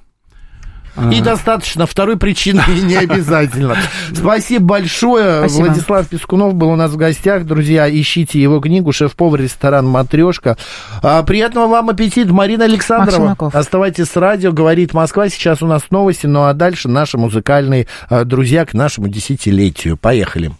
И 1.11 1.21
А, 1.21 1.23
достаточно. 1.23 1.87
Второй 1.87 2.17
причины 2.17 2.61
не 2.83 2.95
обязательно. 2.95 3.75
Спасибо 4.13 4.65
большое. 4.65 5.39
Спасибо. 5.39 5.65
Владислав 5.65 6.07
Пескунов 6.07 6.53
был 6.53 6.69
у 6.69 6.75
нас 6.75 6.91
в 6.91 6.97
гостях. 6.97 7.45
Друзья, 7.45 7.89
ищите 7.89 8.39
его 8.39 8.59
книгу 8.59 8.91
«Шеф-повар 8.91 9.41
ресторан 9.41 9.87
Матрешка». 9.87 10.55
А, 11.01 11.23
Приятного 11.23 11.67
вам 11.67 11.89
аппетита. 11.89 12.31
Марина 12.31 12.65
Александрова. 12.65 13.35
Оставайтесь 13.53 14.05
с 14.05 14.15
радио. 14.15 14.51
Говорит 14.51 14.93
Москва. 14.93 15.29
Сейчас 15.29 15.63
у 15.63 15.67
нас 15.67 15.89
новости. 15.89 16.27
Ну 16.27 16.43
а 16.43 16.53
дальше 16.53 16.87
наши 16.89 17.17
музыкальные 17.17 17.87
а, 18.07 18.23
друзья 18.23 18.63
к 18.63 18.75
нашему 18.75 19.07
десятилетию. 19.07 19.97
Поехали. 19.97 20.51